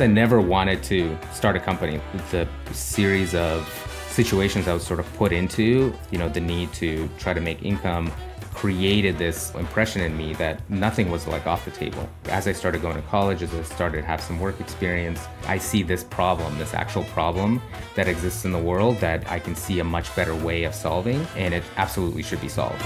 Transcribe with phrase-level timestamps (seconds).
[0.00, 2.00] I never wanted to start a company.
[2.30, 3.68] The series of
[4.08, 7.64] situations I was sort of put into, you know, the need to try to make
[7.64, 8.12] income
[8.54, 12.08] created this impression in me that nothing was like off the table.
[12.24, 15.58] As I started going to college, as I started to have some work experience, I
[15.58, 17.60] see this problem, this actual problem
[17.94, 21.26] that exists in the world that I can see a much better way of solving,
[21.36, 22.82] and it absolutely should be solved.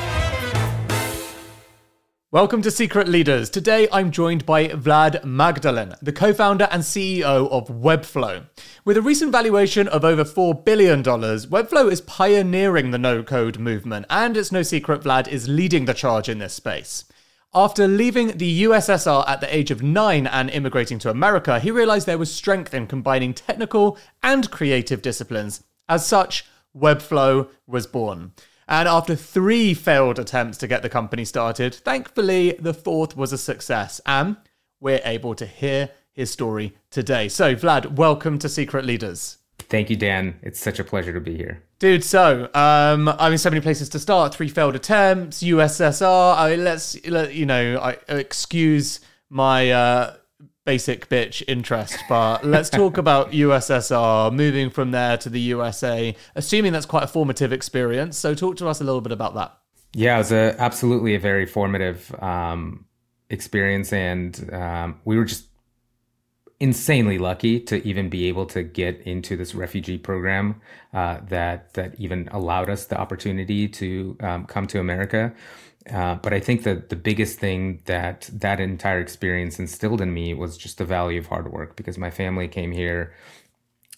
[2.32, 3.50] Welcome to Secret Leaders.
[3.50, 8.46] Today I'm joined by Vlad Magdalin, the co founder and CEO of Webflow.
[8.86, 14.06] With a recent valuation of over $4 billion, Webflow is pioneering the no code movement,
[14.08, 17.04] and it's no secret Vlad is leading the charge in this space.
[17.52, 22.06] After leaving the USSR at the age of nine and immigrating to America, he realized
[22.06, 25.64] there was strength in combining technical and creative disciplines.
[25.86, 28.32] As such, Webflow was born.
[28.68, 33.38] And after three failed attempts to get the company started, thankfully the fourth was a
[33.38, 34.00] success.
[34.06, 34.36] And
[34.80, 37.28] we're able to hear his story today.
[37.28, 39.38] So, Vlad, welcome to Secret Leaders.
[39.58, 40.38] Thank you, Dan.
[40.42, 41.62] It's such a pleasure to be here.
[41.78, 44.34] Dude, so um, I mean, so many places to start.
[44.34, 46.36] Three failed attempts, USSR.
[46.36, 50.16] I mean, let's let, you know, I excuse my uh,
[50.64, 56.72] basic bitch interest, but let's talk about USSR, moving from there to the USA, assuming
[56.72, 58.16] that's quite a formative experience.
[58.18, 59.56] So, talk to us a little bit about that.
[59.94, 62.86] Yeah, it was a, absolutely a very formative um,
[63.28, 65.46] experience, and um, we were just
[66.60, 70.60] insanely lucky to even be able to get into this refugee program
[70.94, 75.34] uh, that that even allowed us the opportunity to um, come to America.
[75.90, 80.32] Uh, but I think that the biggest thing that that entire experience instilled in me
[80.34, 83.14] was just the value of hard work because my family came here.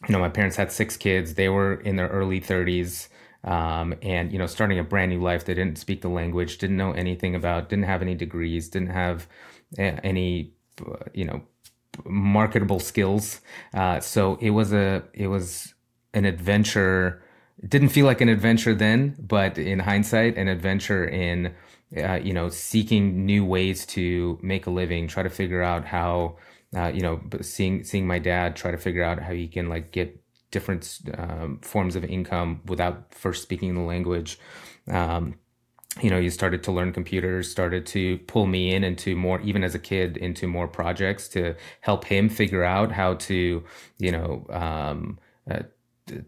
[0.09, 1.35] You know, my parents had six kids.
[1.35, 3.09] They were in their early 30s.
[3.43, 5.45] Um, and, you know, starting a brand new life.
[5.45, 9.27] They didn't speak the language, didn't know anything about, didn't have any degrees, didn't have
[9.77, 10.55] any,
[11.13, 11.43] you know,
[12.07, 13.41] marketable skills.
[13.75, 15.75] Uh, so it was a, it was
[16.15, 17.24] an adventure.
[17.67, 21.55] Didn't feel like an adventure then, but in hindsight, an adventure in
[21.97, 26.37] uh, you know, seeking new ways to make a living, try to figure out how,
[26.77, 29.93] uh, you know, seeing seeing my dad try to figure out how he can like
[29.93, 30.21] get
[30.51, 34.39] different um, forms of income without first speaking the language.
[34.91, 35.35] Um,
[36.03, 39.63] you know, you started to learn computers, started to pull me in into more, even
[39.63, 43.63] as a kid, into more projects to help him figure out how to,
[43.99, 45.61] you know, um, uh,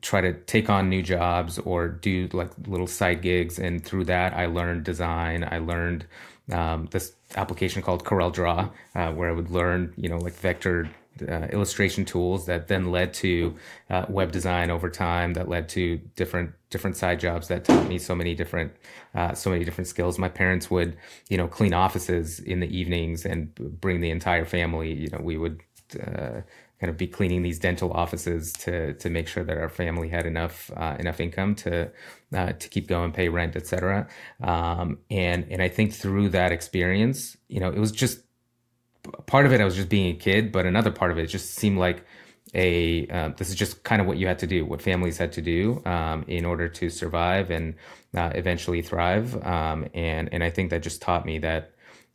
[0.00, 3.58] try to take on new jobs or do like little side gigs.
[3.58, 5.46] And through that i learned design.
[5.50, 6.06] I learned
[6.52, 10.88] um, this application called CorelDRAW uh, where i would learn you know like vector
[11.22, 13.56] uh, illustration tools that then led to
[13.90, 17.98] uh, web design over time that led to different different side jobs that taught me
[17.98, 18.72] so many different
[19.14, 20.18] uh, so many different skills.
[20.18, 20.96] My parents would
[21.28, 24.92] you know clean offices in the evenings and bring the entire family.
[24.92, 25.62] You know we would
[26.00, 26.42] uh,
[26.80, 30.26] kind of be cleaning these dental offices to to make sure that our family had
[30.26, 31.90] enough uh, enough income to
[32.34, 34.08] uh, to keep going, pay rent, etc.
[34.42, 38.20] Um, and and I think through that experience, you know, it was just
[39.26, 39.60] part of it.
[39.60, 42.04] I was just being a kid, but another part of it just seemed like
[42.54, 45.32] a uh, this is just kind of what you had to do, what families had
[45.32, 47.74] to do um, in order to survive and
[48.14, 49.34] uh, eventually thrive.
[49.44, 51.72] Um, and and I think that just taught me that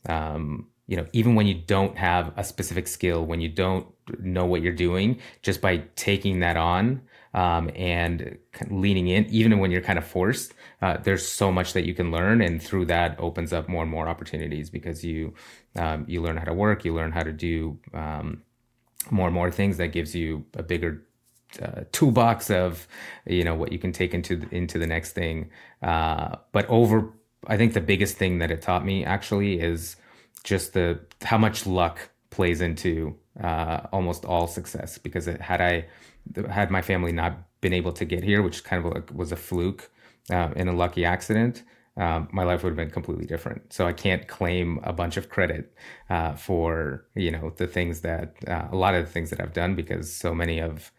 [0.08, 3.86] um, you know even when you don't have a specific skill, when you don't
[4.18, 7.00] know what you're doing just by taking that on
[7.32, 8.36] um, and
[8.68, 10.52] leaning in, even when you're kind of forced.
[10.82, 13.90] Uh, there's so much that you can learn, and through that opens up more and
[13.90, 15.32] more opportunities because you
[15.76, 18.42] um, you learn how to work, you learn how to do um,
[19.10, 21.06] more and more things that gives you a bigger
[21.62, 22.86] uh, toolbox of
[23.24, 25.48] you know what you can take into into the next thing.
[25.82, 27.14] Uh, but over,
[27.46, 29.96] I think the biggest thing that it taught me actually is
[30.42, 35.86] just the how much luck plays into uh, almost all success because it, had I
[36.50, 39.36] had my family not been able to get here, which kind of like was a
[39.36, 39.90] fluke
[40.30, 41.62] uh, in a lucky accident,
[41.96, 43.72] um, my life would have been completely different.
[43.72, 45.74] So I can't claim a bunch of credit
[46.08, 49.52] uh, for you know the things that uh, a lot of the things that I've
[49.52, 50.90] done because so many of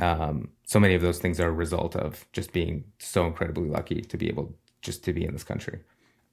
[0.00, 4.00] um, so many of those things are a result of just being so incredibly lucky
[4.02, 5.80] to be able just to be in this country.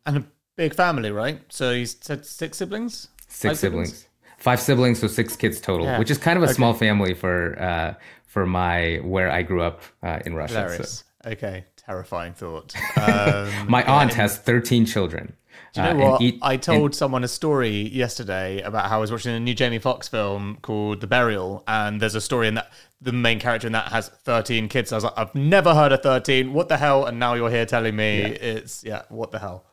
[0.06, 0.26] And
[0.56, 1.42] big family, right?
[1.50, 3.08] So you said six siblings.
[3.28, 3.90] Six siblings?
[3.90, 4.08] siblings
[4.42, 6.00] five siblings, so six kids total, yeah.
[6.00, 6.54] which is kind of a okay.
[6.54, 7.94] small family for uh,
[8.26, 10.84] for my where I grew up uh, in Russia.
[10.84, 11.04] So.
[11.32, 12.74] Okay, terrifying thought.
[13.02, 15.34] Um, my aunt has thirteen children.
[15.74, 16.22] Do you know uh, what?
[16.22, 19.54] Eat, I told and, someone a story yesterday about how I was watching a new
[19.54, 23.68] Jamie Foxx film called The Burial, and there's a story in that the main character
[23.68, 24.92] in that has 13 kids.
[24.92, 26.54] I was like, I've never heard of 13.
[26.54, 27.06] What the hell?
[27.06, 28.28] And now you're here telling me yeah.
[28.28, 29.66] it's yeah, what the hell?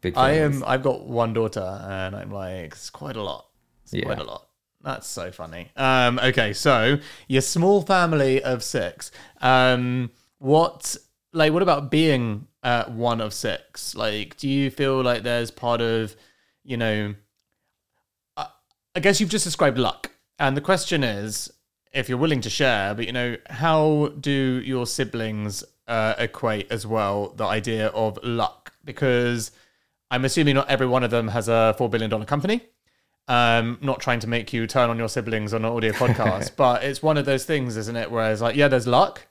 [0.00, 0.62] Big I am.
[0.66, 3.46] I've got one daughter, and I'm like, it's quite a lot.
[3.84, 4.04] It's yeah.
[4.04, 4.48] quite a lot.
[4.82, 5.70] That's so funny.
[5.76, 9.10] Um, okay, so your small family of six.
[9.40, 10.96] Um, what
[11.32, 13.94] like what about being uh, one of six?
[13.94, 16.14] Like, do you feel like there's part of
[16.64, 17.14] you know?
[18.36, 18.46] I,
[18.94, 21.50] I guess you've just described luck, and the question is,
[21.92, 26.86] if you're willing to share, but you know, how do your siblings uh, equate as
[26.86, 28.72] well the idea of luck?
[28.84, 29.50] Because
[30.10, 32.62] I'm assuming not every one of them has a four billion dollar company.
[33.26, 36.82] Um, not trying to make you turn on your siblings on an audio podcast, but
[36.82, 38.10] it's one of those things, isn't it?
[38.10, 39.26] Whereas, like, yeah, there's luck,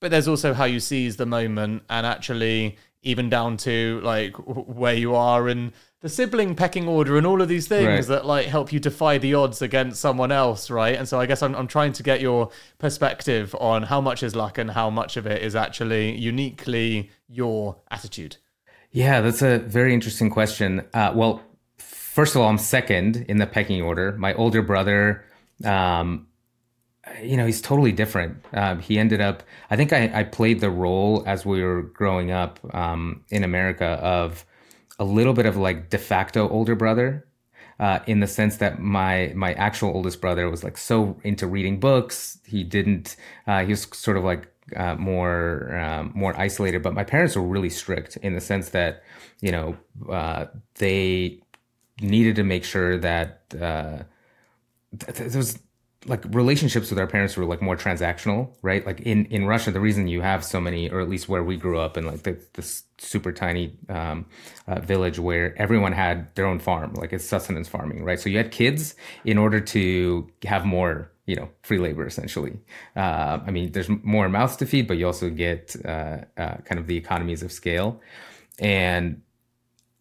[0.00, 4.94] but there's also how you seize the moment, and actually, even down to like where
[4.94, 8.16] you are and the sibling pecking order and all of these things right.
[8.16, 10.96] that like help you defy the odds against someone else, right?
[10.96, 14.34] And so I guess I'm I'm trying to get your perspective on how much is
[14.34, 18.36] luck and how much of it is actually uniquely your attitude.
[18.92, 20.84] Yeah, that's a very interesting question.
[20.92, 21.42] Uh, well,
[21.78, 24.12] first of all, I'm second in the pecking order.
[24.12, 25.24] My older brother,
[25.64, 26.26] um,
[27.22, 28.44] you know, he's totally different.
[28.52, 32.30] Um, he ended up, I think I, I, played the role as we were growing
[32.30, 34.44] up um, in America of
[34.98, 37.26] a little bit of like de facto older brother.
[37.80, 41.80] Uh, in the sense that my my actual oldest brother was like so into reading
[41.80, 43.16] books, he didn't.
[43.46, 46.82] Uh, he was sort of like uh, more um, more isolated.
[46.82, 49.02] But my parents were really strict in the sense that
[49.40, 49.76] you know
[50.10, 50.46] uh,
[50.76, 51.40] they
[52.00, 54.02] needed to make sure that uh,
[54.98, 55.58] th- there was
[56.06, 58.84] like relationships with our parents were like more transactional, right?
[58.84, 61.56] Like in in Russia, the reason you have so many, or at least where we
[61.56, 64.26] grew up in like the, this super tiny um,
[64.66, 68.18] uh, village where everyone had their own farm, like it's sustenance farming, right?
[68.18, 72.58] So you had kids in order to have more, you know, free labor essentially.
[72.96, 76.78] Uh, I mean, there's more mouths to feed, but you also get uh, uh kind
[76.78, 78.00] of the economies of scale,
[78.58, 79.22] and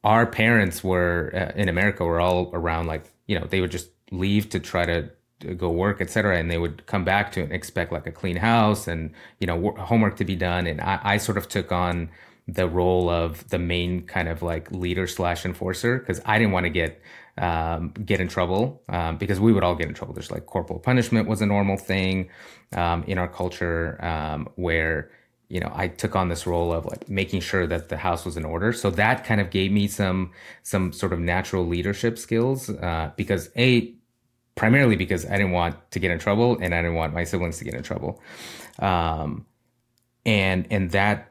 [0.03, 3.89] our parents were uh, in America were all around like you know they would just
[4.11, 5.09] leave to try to,
[5.57, 9.11] go work etc and they would come back to expect like a clean house and
[9.39, 12.11] you know homework to be done and I, I sort of took on
[12.47, 16.65] the role of the main kind of like leader slash enforcer because I didn't want
[16.65, 17.01] to get
[17.41, 20.13] um, get in trouble um, because we would all get in trouble.
[20.13, 22.29] There's like corporal punishment was a normal thing
[22.73, 25.11] um, in our culture um, where
[25.51, 28.37] you know, I took on this role of like making sure that the house was
[28.37, 28.71] in order.
[28.71, 30.31] So that kind of gave me some
[30.63, 33.93] some sort of natural leadership skills uh, because a
[34.55, 37.57] primarily because I didn't want to get in trouble and I didn't want my siblings
[37.57, 38.21] to get in trouble,
[38.79, 39.45] um,
[40.25, 41.30] and and that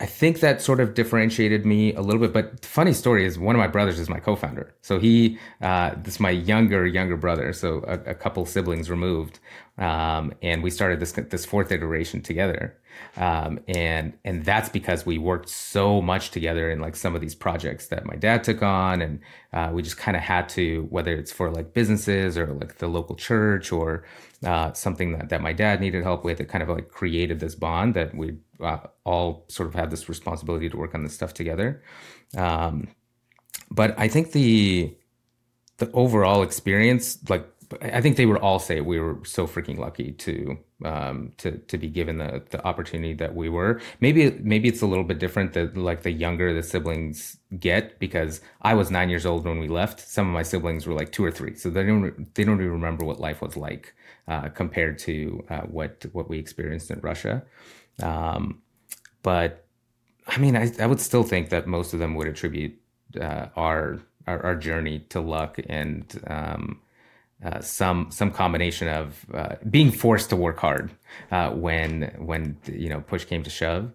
[0.00, 2.32] I think that sort of differentiated me a little bit.
[2.32, 4.74] But funny story is one of my brothers is my co-founder.
[4.80, 9.40] So he, uh, this is my younger younger brother, so a, a couple siblings removed,
[9.76, 12.78] um, and we started this this fourth iteration together.
[13.16, 17.34] Um, and and that's because we worked so much together in like some of these
[17.34, 19.20] projects that my dad took on, and
[19.52, 22.88] uh, we just kind of had to, whether it's for like businesses or like the
[22.88, 24.04] local church or
[24.46, 26.40] uh, something that, that my dad needed help with.
[26.40, 30.08] It kind of like created this bond that we uh, all sort of have this
[30.08, 31.82] responsibility to work on this stuff together.
[32.36, 32.88] Um,
[33.70, 34.94] but I think the
[35.78, 37.46] the overall experience, like
[37.82, 41.78] I think they would all say we were so freaking lucky to um, to to
[41.78, 43.80] be given the the opportunity that we were.
[44.00, 48.40] Maybe maybe it's a little bit different that like the younger the siblings get because
[48.62, 50.00] I was nine years old when we left.
[50.00, 52.72] Some of my siblings were like two or three, so they don't they don't even
[52.72, 53.94] remember what life was like
[54.26, 57.44] uh, compared to uh, what what we experienced in Russia.
[58.02, 58.62] Um,
[59.22, 59.64] but
[60.26, 62.78] I mean, I, I would still think that most of them would attribute
[63.20, 66.80] uh, our, our, our journey to luck and um,
[67.44, 70.90] uh, some some combination of uh, being forced to work hard
[71.32, 73.92] uh, when when you know push came to shove.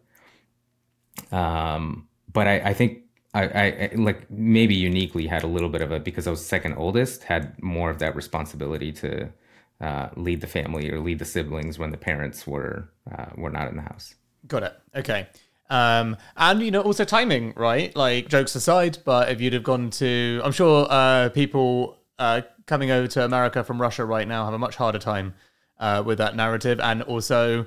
[1.32, 3.04] Um, but I, I think
[3.36, 6.74] I, I, like maybe uniquely had a little bit of a because I was second
[6.76, 9.30] oldest had more of that responsibility to
[9.82, 13.70] uh, lead the family or lead the siblings when the parents were uh, were not
[13.70, 14.16] in the house.
[14.48, 14.80] Got it.
[14.96, 15.28] Okay.
[15.70, 17.96] Um, and you know, also timing, right?
[17.96, 22.92] Like jokes aside, but if you'd have gone to, I'm sure uh, people uh, coming
[22.92, 25.34] over to America from Russia right now have a much harder time
[25.80, 27.66] uh, with that narrative, and also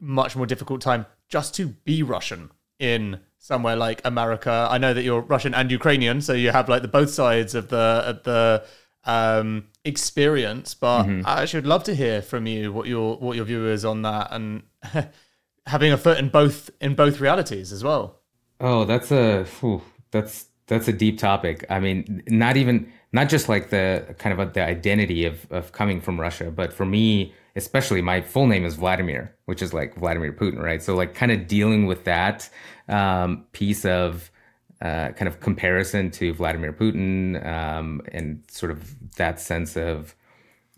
[0.00, 4.68] much more difficult time just to be Russian in somewhere like America.
[4.70, 7.68] I know that you're Russian and Ukrainian, so you have like the both sides of
[7.68, 8.64] the the
[9.04, 10.74] um, experience.
[10.74, 11.26] But mm-hmm.
[11.26, 14.02] I actually would love to hear from you what your what your view is on
[14.02, 14.62] that and
[15.66, 18.20] having a foot in both in both realities as well.
[18.60, 21.64] Oh, that's a whew, that's that's a deep topic.
[21.70, 25.72] I mean, not even not just like the kind of a, the identity of of
[25.72, 29.96] coming from Russia, but for me, especially, my full name is Vladimir, which is like
[29.96, 30.82] Vladimir Putin, right?
[30.82, 32.48] So like kind of dealing with that
[32.88, 34.30] um, piece of
[34.80, 40.14] uh, kind of comparison to Vladimir Putin um, and sort of that sense of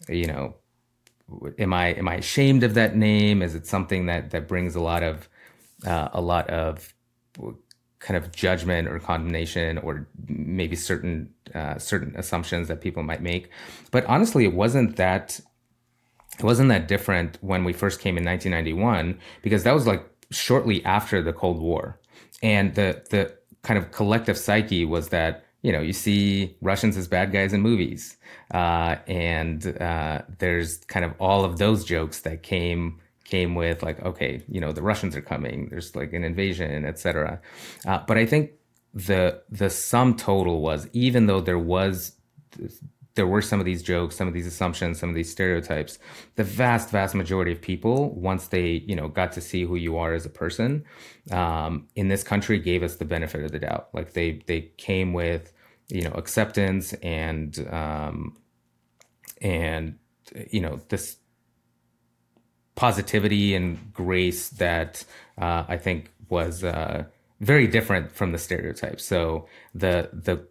[0.08, 0.54] you know,
[1.58, 3.42] am I am I ashamed of that name?
[3.42, 5.28] Is it something that that brings a lot of
[5.86, 6.94] uh, a lot of
[8.00, 13.50] kind of judgment or condemnation or maybe certain uh, certain assumptions that people might make.
[13.90, 15.40] But honestly, it wasn't that
[16.38, 20.84] it wasn't that different when we first came in 1991 because that was like shortly
[20.84, 21.98] after the Cold War,
[22.42, 27.08] and the the kind of collective psyche was that you know you see Russians as
[27.08, 28.16] bad guys in movies,
[28.52, 34.02] uh, and uh, there's kind of all of those jokes that came came with like,
[34.04, 35.68] okay, you know, the Russians are coming.
[35.68, 37.40] There's like an invasion, etc.
[37.86, 38.52] Uh, but I think
[38.94, 42.12] the the sum total was even though there was
[43.18, 45.98] there were some of these jokes, some of these assumptions, some of these stereotypes.
[46.36, 49.98] The vast, vast majority of people, once they, you know, got to see who you
[49.98, 50.84] are as a person,
[51.32, 53.88] um, in this country, gave us the benefit of the doubt.
[53.92, 55.52] Like they, they came with,
[55.88, 58.36] you know, acceptance and, um,
[59.42, 59.98] and
[60.50, 61.16] you know, this
[62.76, 65.04] positivity and grace that
[65.36, 67.04] uh, I think was uh,
[67.40, 69.04] very different from the stereotypes.
[69.04, 70.46] So the the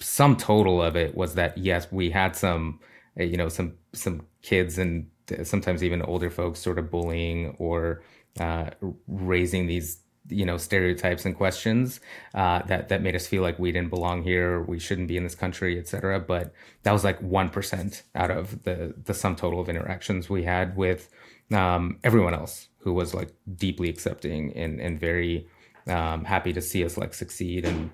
[0.00, 2.80] sum total of it was that yes, we had some
[3.18, 5.10] uh, you know some some kids and
[5.42, 8.02] sometimes even older folks sort of bullying or
[8.38, 8.70] uh,
[9.08, 9.98] raising these
[10.28, 12.00] you know stereotypes and questions
[12.34, 15.22] uh, that that made us feel like we didn't belong here, we shouldn't be in
[15.22, 16.20] this country, etc.
[16.20, 20.44] But that was like one percent out of the the sum total of interactions we
[20.44, 21.08] had with
[21.52, 25.46] um, everyone else who was like deeply accepting and, and very
[25.86, 27.90] um, happy to see us like succeed and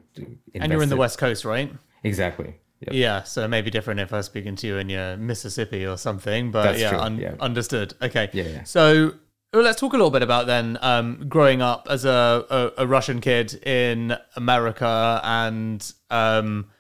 [0.55, 2.91] and you're in the west coast right exactly yep.
[2.93, 5.87] yeah so it may be different if i was speaking to you in your mississippi
[5.87, 8.65] or something but yeah, un- yeah, understood okay yeah, yeah.
[8.65, 9.13] so
[9.53, 12.87] well, let's talk a little bit about then um, growing up as a, a, a,
[12.87, 16.71] Russian kid in America, and um,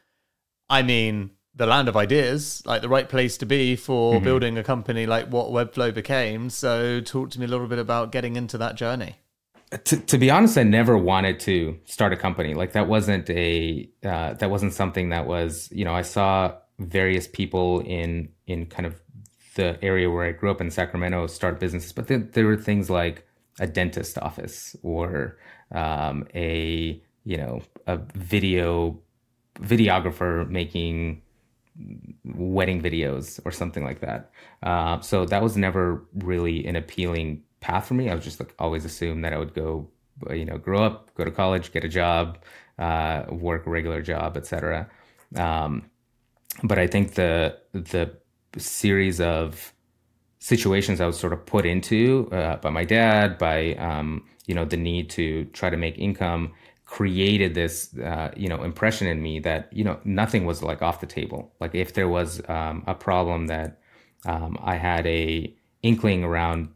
[0.70, 4.24] I mean, the land of ideas, like the right place to be for mm-hmm.
[4.24, 6.48] building a company like what Webflow became.
[6.48, 9.16] So, talk to me a little bit about getting into that journey.
[9.84, 12.52] To, to be honest, I never wanted to start a company.
[12.52, 17.26] Like that wasn't a uh, that wasn't something that was you know I saw various
[17.26, 19.00] people in in kind of
[19.54, 22.90] the area where I grew up in Sacramento start businesses, but there, there were things
[22.90, 23.26] like
[23.60, 25.38] a dentist office or
[25.72, 28.98] um, a you know a video
[29.58, 31.22] videographer making
[32.24, 34.30] wedding videos or something like that.
[34.62, 38.11] Uh, so that was never really an appealing path for me.
[38.11, 39.88] I was just like always assumed that I would go,
[40.31, 42.38] you know, grow up, go to college, get a job,
[42.78, 44.90] uh, work a regular job, etc.
[45.37, 45.90] Um,
[46.62, 48.11] but I think the the
[48.59, 49.73] series of
[50.38, 54.66] situations I was sort of put into uh, by my dad, by um, you know
[54.66, 56.52] the need to try to make income,
[56.92, 61.00] created this uh, you know impression in me that you know nothing was like off
[61.00, 63.81] the table like if there was um, a problem that
[64.26, 65.50] um, i had a
[65.83, 66.69] inkling around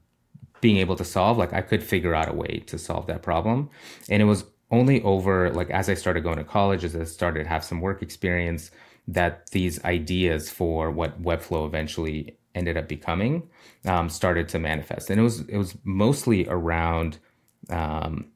[0.67, 3.59] being able to solve like i could figure out a way to solve that problem
[4.11, 7.45] and it was only over like as i started going to college as i started
[7.45, 8.71] to have some work experience
[9.07, 13.35] that these ideas for what webflow eventually ended up becoming
[13.85, 17.19] um, started to manifest and it was it was mostly around
[17.71, 18.27] um,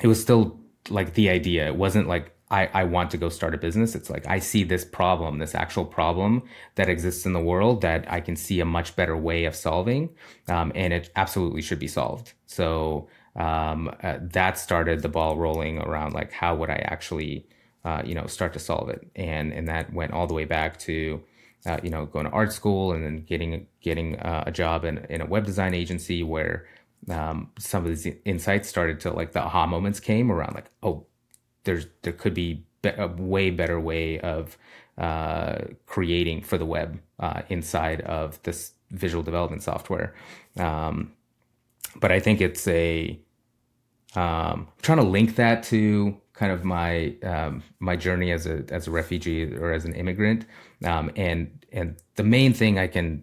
[0.00, 1.66] it was still like the idea.
[1.66, 3.94] It wasn't like I, I want to go start a business.
[3.94, 6.42] It's like I see this problem, this actual problem
[6.74, 10.10] that exists in the world that I can see a much better way of solving,
[10.48, 12.32] um, and it absolutely should be solved.
[12.46, 17.46] So um, uh, that started the ball rolling around like how would I actually,
[17.84, 20.78] uh, you know, start to solve it, and and that went all the way back
[20.80, 21.22] to.
[21.66, 24.96] Uh, you know, going to art school and then getting getting uh, a job in,
[25.10, 26.66] in a web design agency where
[27.10, 31.04] um, some of these insights started to like the aha moments came around like oh
[31.64, 34.56] there's there could be a way better way of
[34.98, 40.14] uh, creating for the web uh, inside of this visual development software.
[40.58, 41.12] Um,
[41.96, 43.18] but i think it's a
[44.14, 48.86] um, trying to link that to kind of my um, my journey as a as
[48.86, 50.46] a refugee or as an immigrant.
[50.84, 53.22] Um, and and the main thing i can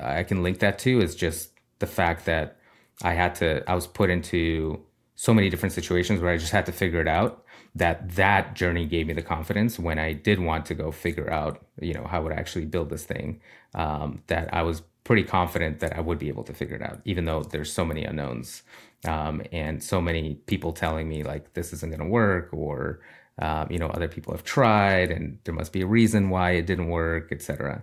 [0.00, 1.50] i can link that to is just
[1.80, 2.58] the fact that
[3.02, 4.80] I had to, I was put into
[5.14, 7.41] so many different situations where I just had to figure it out
[7.74, 11.64] that that journey gave me the confidence when I did want to go figure out,
[11.80, 13.40] you know, how would I actually build this thing,
[13.74, 17.00] um, that I was pretty confident that I would be able to figure it out,
[17.04, 18.62] even though there's so many unknowns
[19.06, 23.00] um, and so many people telling me like this isn't going to work or,
[23.38, 26.66] um, you know, other people have tried and there must be a reason why it
[26.66, 27.82] didn't work, etc.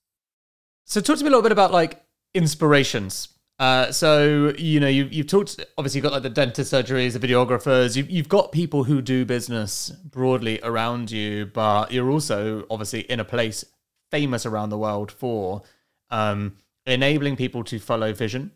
[0.91, 3.29] So talk to me a little bit about like inspirations.
[3.57, 7.25] Uh, so you know you, you've talked obviously you've got like the dentist surgeries, the
[7.25, 7.95] videographers.
[7.95, 13.21] You've you've got people who do business broadly around you, but you're also obviously in
[13.21, 13.63] a place
[14.09, 15.61] famous around the world for
[16.09, 18.51] um, enabling people to follow vision.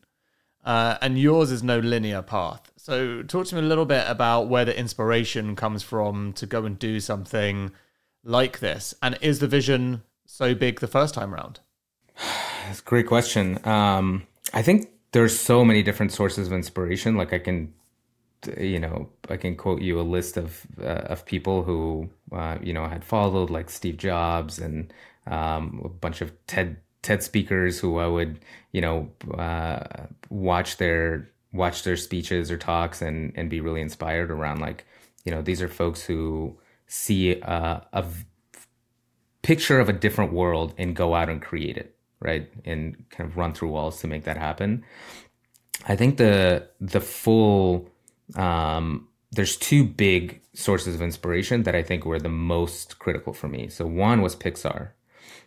[0.66, 2.70] Uh, and yours is no linear path.
[2.76, 6.66] So talk to me a little bit about where the inspiration comes from to go
[6.66, 7.72] and do something
[8.26, 8.94] like this.
[9.02, 11.62] And is the vision so big the first time around?
[12.68, 13.60] That's a great question.
[13.68, 17.16] Um, I think there's so many different sources of inspiration.
[17.16, 17.74] Like I can,
[18.58, 22.74] you know, I can quote you a list of uh, of people who, uh, you
[22.74, 24.94] know, I had followed like Steve Jobs and
[25.28, 28.40] um, a bunch of TED TED speakers who I would,
[28.72, 34.32] you know, uh, watch their watch their speeches or talks and and be really inspired
[34.32, 34.86] around like,
[35.24, 38.06] you know, these are folks who see uh, a
[39.42, 41.95] picture of a different world and go out and create it
[42.26, 42.50] right?
[42.66, 44.84] And kind of run through walls to make that happen.
[45.88, 47.90] I think the the full
[48.36, 53.48] um, there's two big sources of inspiration that I think were the most critical for
[53.48, 53.68] me.
[53.68, 54.92] So one was Pixar.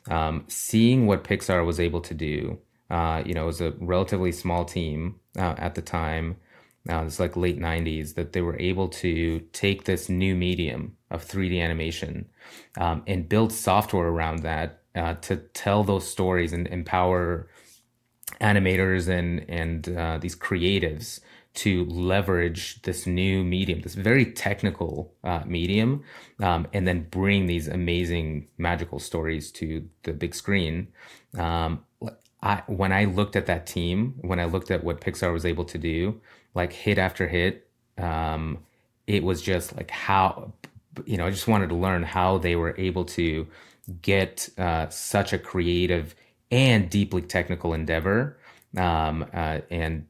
[0.08, 2.58] Um, seeing what Pixar was able to do,
[2.90, 6.36] uh, you know, it was a relatively small team uh, at the time.
[6.88, 11.26] Uh, it's like late 90s that they were able to take this new medium of
[11.26, 12.28] 3D animation
[12.78, 17.48] um, and build software around that uh, to tell those stories and empower
[18.40, 21.20] animators and and uh, these creatives
[21.54, 26.04] to leverage this new medium, this very technical uh, medium,
[26.40, 30.86] um, and then bring these amazing magical stories to the big screen.
[31.36, 31.84] Um,
[32.40, 35.64] I, when I looked at that team, when I looked at what Pixar was able
[35.64, 36.20] to do,
[36.54, 38.58] like hit after hit, um,
[39.08, 40.52] it was just like how,
[41.06, 43.48] you know, I just wanted to learn how they were able to
[44.02, 46.14] get uh, such a creative
[46.50, 48.38] and deeply technical endeavor
[48.76, 50.06] um, uh, and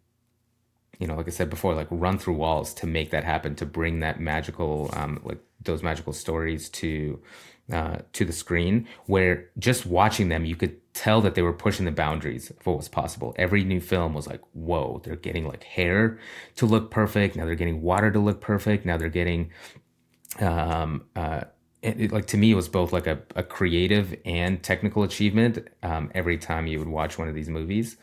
[0.99, 3.65] you know like i said before like run through walls to make that happen to
[3.67, 7.21] bring that magical um, like those magical stories to
[7.73, 11.85] uh, to the screen where just watching them you could tell that they were pushing
[11.85, 13.35] the boundaries of what was possible.
[13.39, 16.19] Every new film was like whoa they're getting like hair
[16.57, 17.37] to look perfect.
[17.37, 18.87] Now they're getting water to look perfect.
[18.87, 19.51] Now they're getting
[20.41, 21.43] um, uh,
[21.83, 26.11] it, like to me it was both like a, a creative and technical achievement um,
[26.15, 27.97] every time you would watch one of these movies.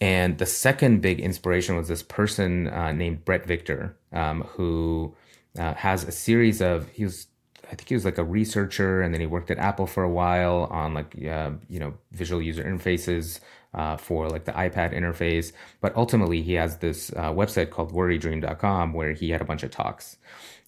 [0.00, 5.14] And the second big inspiration was this person uh, named Bret Victor um, who
[5.58, 7.26] uh, has a series of he was
[7.64, 10.10] i think he was like a researcher and then he worked at apple for a
[10.10, 13.40] while on like uh, you know visual user interfaces
[13.74, 15.52] uh, for like the ipad interface.
[15.80, 19.70] But ultimately he has this uh, website called worrydream.com where he had a bunch of
[19.70, 20.16] talks.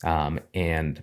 [0.04, 1.02] Um, and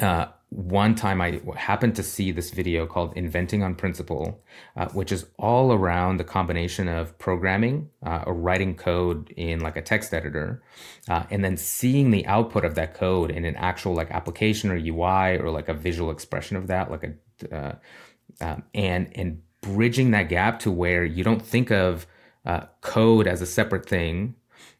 [0.00, 4.42] uh, one time I happened to see this video called Inventing on Principle,
[4.76, 9.78] uh, which is all around the combination of programming uh, or writing code in like
[9.78, 10.62] a text editor,
[11.08, 14.76] uh, and then seeing the output of that code in an actual like application or
[14.76, 17.04] UI or like a visual expression of that, like
[17.50, 17.74] a, uh,
[18.42, 22.06] um, and, and bridging that gap to where you don't think of
[22.44, 24.34] uh, code as a separate thing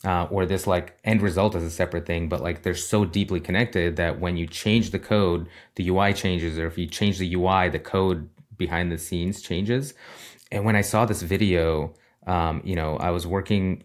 [0.04, 3.40] uh, or this like end result as a separate thing, but like they're so deeply
[3.40, 7.34] connected that when you change the code, the UI changes, or if you change the
[7.34, 9.94] UI, the code behind the scenes changes.
[10.50, 11.94] And when I saw this video,
[12.26, 13.84] um, you know, I was working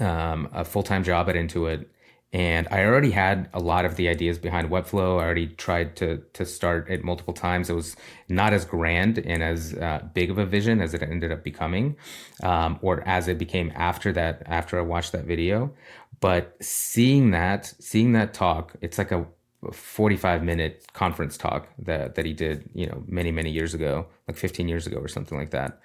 [0.00, 1.86] um, a full time job at Intuit,
[2.32, 5.18] and I already had a lot of the ideas behind Webflow.
[5.18, 7.70] I already tried to to start it multiple times.
[7.70, 7.96] It was
[8.28, 11.96] not as grand and as uh, big of a vision as it ended up becoming,
[12.42, 14.42] um, or as it became after that.
[14.44, 15.72] After I watched that video,
[16.20, 19.26] but seeing that, seeing that talk, it's like a
[19.72, 24.36] 45 minute conference talk that that he did, you know, many many years ago, like
[24.36, 25.80] 15 years ago or something like that.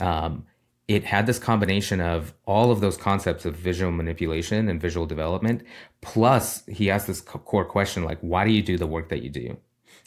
[0.00, 0.44] Um,
[0.88, 5.62] it had this combination of all of those concepts of visual manipulation and visual development.
[6.00, 9.30] Plus, he asked this core question like, why do you do the work that you
[9.30, 9.56] do?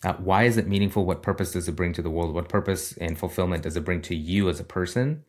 [0.05, 1.05] Uh, why is it meaningful?
[1.05, 2.33] What purpose does it bring to the world?
[2.33, 5.25] What purpose and fulfillment does it bring to you as a person?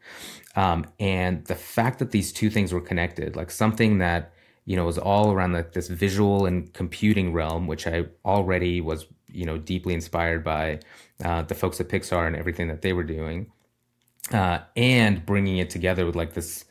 [0.54, 4.32] Um, and the fact that these two things were connected, like something that
[4.66, 9.06] you know was all around like this visual and computing realm, which I already was
[9.26, 10.78] you know deeply inspired by
[11.24, 13.50] uh, the folks at Pixar and everything that they were doing
[14.32, 16.64] uh, and bringing it together with like this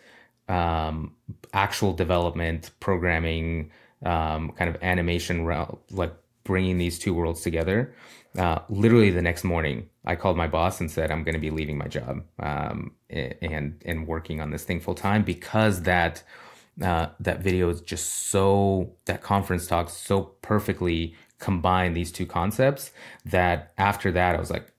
[0.47, 1.15] um,
[1.53, 3.71] actual development, programming,
[4.03, 5.45] um, kind of animation,
[5.91, 7.93] like bringing these two worlds together.
[8.37, 11.49] Uh, literally the next morning, I called my boss and said I'm going to be
[11.49, 16.23] leaving my job um, and and working on this thing full time because that
[16.81, 22.91] uh, that video is just so that conference talk so perfectly combined these two concepts
[23.25, 24.71] that after that I was like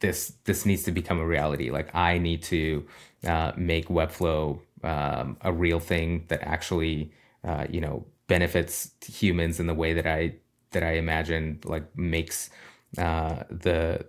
[0.00, 1.70] this this needs to become a reality.
[1.70, 2.86] Like I need to
[3.26, 7.12] uh, make Webflow um, a real thing that actually
[7.44, 10.34] uh, you know benefits humans in the way that I
[10.72, 11.60] that I imagine.
[11.64, 12.50] Like makes
[12.98, 14.06] uh, the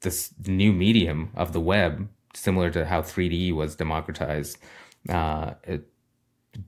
[0.00, 4.58] this new medium of the web similar to how 3D was democratized.
[5.08, 5.86] Uh, it,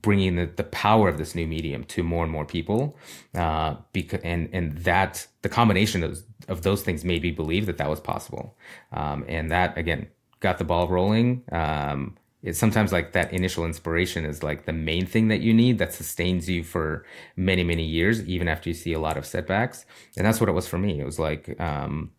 [0.01, 2.97] bringing the, the power of this new medium to more and more people
[3.35, 7.77] uh, because and and that the combination of, of those things made me believe that
[7.77, 8.57] that was possible.
[8.91, 10.07] Um, and that again
[10.39, 11.43] got the ball rolling.
[11.51, 15.77] Um, it's sometimes like that initial inspiration is like the main thing that you need
[15.77, 19.85] that sustains you for many many years even after you see a lot of setbacks.
[20.15, 20.99] And that's what it was for me.
[20.99, 22.11] It was like um,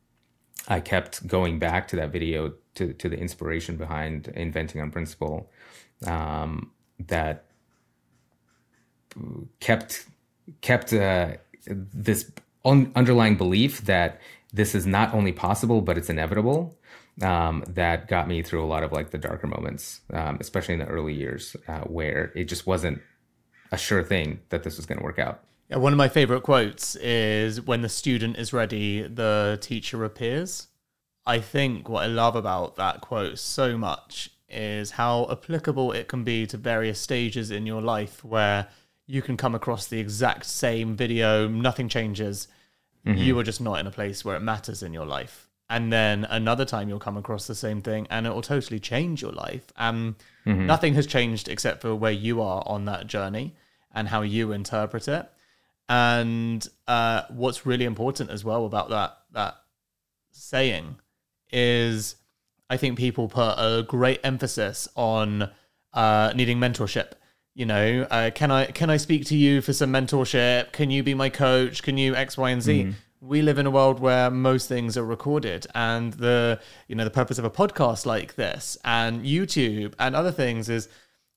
[0.68, 5.50] i kept going back to that video to, to the inspiration behind inventing on principle
[6.06, 7.43] um, that
[9.60, 10.06] kept
[10.60, 11.32] kept uh,
[11.66, 12.30] this
[12.64, 14.20] un- underlying belief that
[14.52, 16.76] this is not only possible but it's inevitable
[17.22, 20.80] um, that got me through a lot of like the darker moments um, especially in
[20.80, 23.00] the early years uh, where it just wasn't
[23.74, 25.40] a sure thing that this was going to work out.
[25.68, 30.68] Yeah, one of my favorite quotes is when the student is ready the teacher appears.
[31.26, 36.22] I think what i love about that quote so much is how applicable it can
[36.22, 38.68] be to various stages in your life where
[39.06, 42.48] you can come across the exact same video, nothing changes.
[43.06, 43.18] Mm-hmm.
[43.18, 45.48] You are just not in a place where it matters in your life.
[45.68, 49.22] And then another time you'll come across the same thing and it will totally change
[49.22, 49.72] your life.
[49.76, 50.14] And
[50.46, 50.66] mm-hmm.
[50.66, 53.54] nothing has changed except for where you are on that journey
[53.92, 55.28] and how you interpret it.
[55.88, 59.56] And uh, what's really important as well about that that
[60.30, 60.96] saying
[61.52, 62.16] is
[62.70, 65.50] I think people put a great emphasis on
[65.92, 67.12] uh, needing mentorship
[67.54, 70.72] you know, uh, can I can I speak to you for some mentorship?
[70.72, 71.82] Can you be my coach?
[71.82, 72.84] Can you X, Y, and Z?
[72.84, 72.94] Mm.
[73.20, 77.10] We live in a world where most things are recorded, and the you know the
[77.10, 80.88] purpose of a podcast like this and YouTube and other things is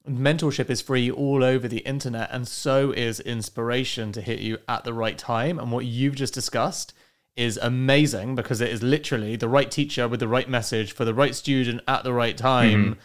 [0.09, 4.85] mentorship is free all over the internet, and so is inspiration to hit you at
[4.85, 5.59] the right time.
[5.59, 6.93] And what you've just discussed
[7.35, 11.13] is amazing because it is literally the right teacher with the right message for the
[11.13, 12.83] right student at the right time.
[12.83, 12.99] Mm-hmm.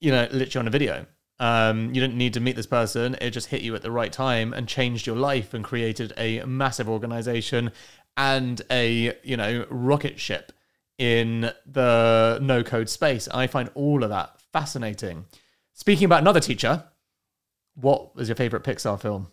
[0.00, 1.06] You know, literally on a video.
[1.38, 3.16] Um, you didn't need to meet this person.
[3.20, 6.44] It just hit you at the right time and changed your life and created a
[6.44, 7.72] massive organization
[8.16, 10.52] and a, you know, rocket ship
[10.98, 13.28] in the no code space.
[13.28, 15.24] I find all of that fascinating.
[15.72, 16.84] Speaking about another teacher,
[17.74, 19.28] what was your favorite Pixar film?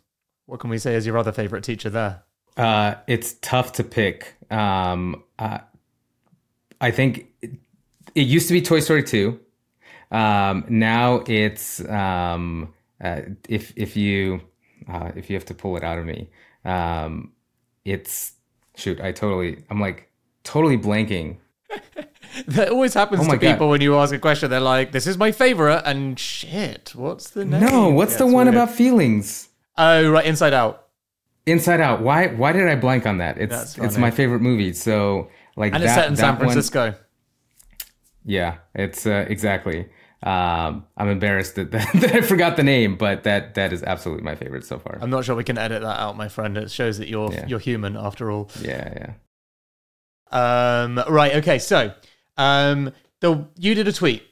[0.46, 2.24] What can we say is your other favorite teacher there?
[2.58, 4.36] Uh, it's tough to pick.
[4.50, 5.60] Um, uh,
[6.82, 7.52] I think it,
[8.16, 9.40] it used to be Toy Story 2
[10.12, 14.42] um, now it's um, uh, if if you
[14.92, 16.30] uh, if you have to pull it out of me,
[16.66, 17.32] um,
[17.86, 18.34] it's
[18.76, 20.10] shoot, I totally, I'm like
[20.44, 21.38] totally blanking.
[22.48, 23.52] That always happens Oh to my God.
[23.54, 24.52] people when you ask a question.
[24.52, 27.62] They're like, "This is my favorite," and shit, what's the name?
[27.66, 28.56] No, what's Yeah, the one weird.
[28.56, 29.50] about feelings?
[29.78, 30.88] Oh, right, Inside Out,
[31.48, 32.02] Inside Out.
[32.02, 32.28] Why?
[32.28, 33.40] Why did I blank on that?
[33.40, 34.74] It's it's my favorite movie.
[34.74, 36.94] So like and that, it's set in San that one- Francisco.
[38.26, 39.88] yeah, it's uh, exactly.
[40.22, 44.36] Um, I'm embarrassed that, that I forgot the name, but that that is absolutely my
[44.36, 44.98] favorite so far.
[45.02, 46.58] I'm not sure we can edit that out, my friend.
[46.58, 47.46] It shows that you're Yeah.
[47.48, 48.50] you're human after all.
[48.62, 49.14] yeah, yeah.
[50.32, 51.36] Um, right.
[51.36, 51.60] Okay.
[51.60, 51.94] So,
[52.38, 54.24] um, the you did a tweet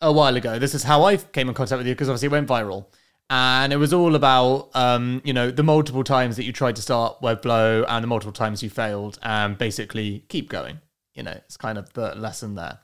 [0.00, 0.58] a while ago.
[0.58, 2.86] This is how I came in contact with you because obviously it went viral,
[3.30, 6.82] and it was all about um, you know, the multiple times that you tried to
[6.82, 10.80] start Webflow and the multiple times you failed, and basically keep going.
[11.14, 12.80] You know, it's kind of the lesson there.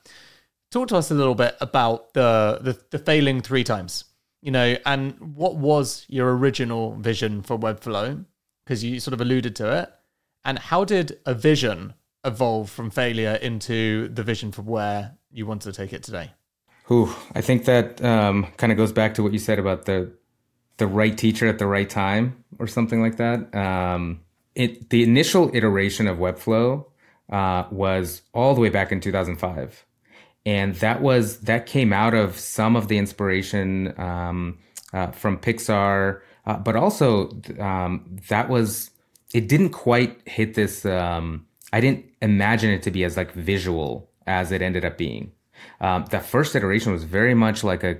[0.73, 4.05] Talk to us a little bit about the the, the failing three times.
[4.41, 8.25] You know, and what was your original vision for Webflow?
[8.65, 9.93] Because you sort of alluded to it.
[10.43, 11.93] And how did a vision
[12.25, 16.31] evolve from failure into the vision for where you wanted to take it today?
[16.87, 20.11] Whew, I think that um, kind of goes back to what you said about the
[20.77, 23.53] the right teacher at the right time, or something like that.
[23.53, 24.21] Um,
[24.55, 26.83] it the initial iteration of Webflow
[27.31, 29.85] uh, was all the way back in 2005,
[30.45, 34.59] and that was that came out of some of the inspiration um,
[34.93, 37.29] uh, from Pixar, uh, but also
[37.59, 38.91] um, that was
[39.33, 40.85] it didn't quite hit this.
[40.85, 45.31] Um, I didn't imagine it to be as like visual as it ended up being.
[45.81, 47.97] Um, that first iteration was very much like a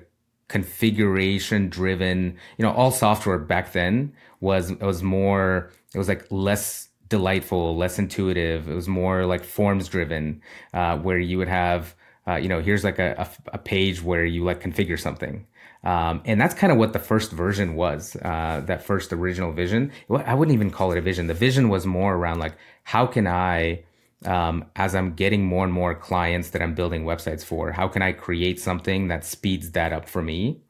[0.47, 2.37] configuration driven.
[2.57, 5.71] You know, all software back then was was more.
[5.95, 8.69] It was like less delightful, less intuitive.
[8.69, 10.41] It was more like forms driven,
[10.73, 11.95] uh, where you would have.
[12.27, 15.45] Uh, you know, here's like a, a, a page where you like configure something.
[15.83, 19.91] Um, and that's kind of what the first version was, uh, that first original vision.
[20.09, 21.27] I wouldn't even call it a vision.
[21.27, 23.83] The vision was more around like, how can I,
[24.23, 28.01] um, as I'm getting more and more clients that I'm building websites for, how can
[28.01, 30.61] I create something that speeds that up for me?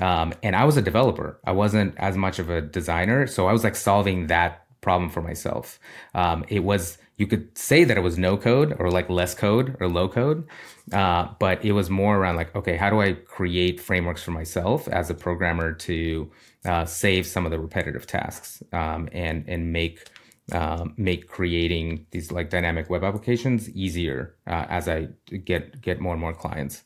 [0.00, 1.40] Um, and I was a developer.
[1.44, 3.26] I wasn't as much of a designer.
[3.26, 5.80] So I was like solving that problem for myself.
[6.14, 9.76] Um, it was, you could say that it was no code or like less code
[9.78, 10.48] or low code.
[10.90, 14.88] Uh, but it was more around like, okay, how do I create frameworks for myself
[14.88, 16.30] as a programmer to
[16.64, 20.08] uh, save some of the repetitive tasks um, and and make
[20.52, 25.08] um, make creating these like dynamic web applications easier uh, as I
[25.44, 26.84] get get more and more clients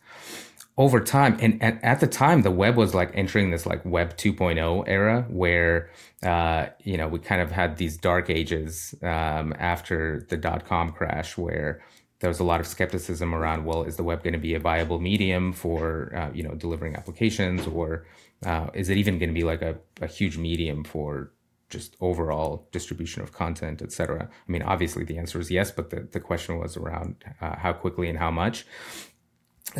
[0.77, 4.17] over time and at, at the time the web was like entering this like web
[4.17, 5.91] 2.0 era where
[6.23, 11.39] uh, you know we kind of had these dark ages um, after the dot-com crash
[11.39, 11.81] where
[12.21, 14.59] there was a lot of skepticism around well is the web going to be a
[14.59, 18.07] viable medium for uh, you know delivering applications or
[18.45, 21.31] uh, is it even going to be like a, a huge medium for
[21.71, 24.29] just overall distribution of content et cetera?
[24.29, 27.73] I mean obviously the answer is yes but the, the question was around uh, how
[27.75, 28.67] quickly and how much.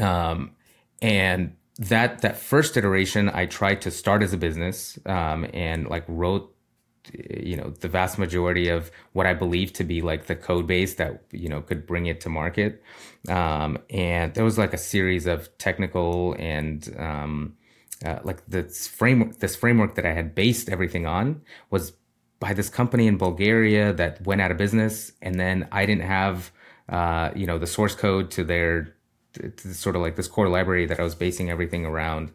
[0.01, 0.53] Um,
[1.03, 6.05] and that that first iteration i tried to start as a business um, and like
[6.07, 6.55] wrote
[7.13, 10.95] you know the vast majority of what i believe to be like the code base
[10.95, 12.83] that you know could bring it to market.
[13.29, 17.57] Um, and there was like a series of technical and um,
[18.05, 21.93] uh, like this framework this framework that i had based everything on was
[22.41, 25.13] by this company in bulgaria that went out of business.
[25.23, 26.53] And then i didn't have
[26.89, 28.94] uh, you know the source code to their
[29.73, 32.33] sort of like this core library that I was basing everything around.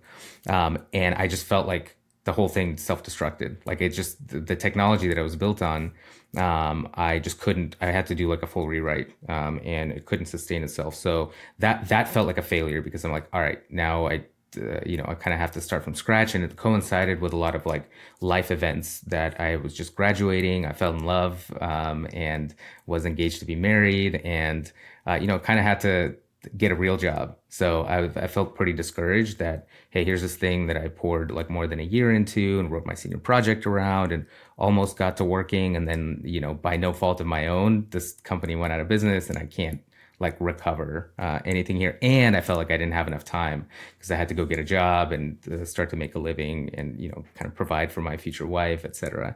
[0.48, 3.58] Um, and I just felt like the whole thing self-destructed.
[3.66, 5.94] Like it just, the, the technology that I was built on,
[6.38, 10.06] um, I just couldn't, I had to do like a full rewrite, um, and it
[10.06, 10.94] couldn't sustain itself.
[10.96, 14.26] So that, that felt like a failure because I'm like, all right, now I,
[14.58, 17.34] uh, you know, I kind of have to start from scratch and it coincided with
[17.34, 20.66] a lot of like life events that I was just graduating.
[20.66, 22.54] I fell in love, um, and
[22.86, 24.72] was engaged to be married and,
[25.08, 26.16] uh, you know, kind of had to,
[26.56, 27.36] get a real job.
[27.50, 31.50] So I, I felt pretty discouraged that, hey, here's this thing that I poured like
[31.50, 34.26] more than a year into and wrote my senior project around and
[34.58, 35.76] almost got to working.
[35.76, 38.88] And then, you know, by no fault of my own, this company went out of
[38.88, 39.82] business and I can't
[40.22, 41.98] like recover uh, anything here.
[42.02, 44.60] And I felt like I didn't have enough time because I had to go get
[44.60, 47.92] a job and uh, start to make a living and, you know, kind of provide
[47.92, 49.36] for my future wife, et cetera.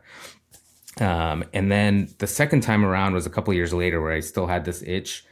[1.00, 4.48] Um, and then the second time around was a couple years later where I still
[4.48, 5.26] had this itch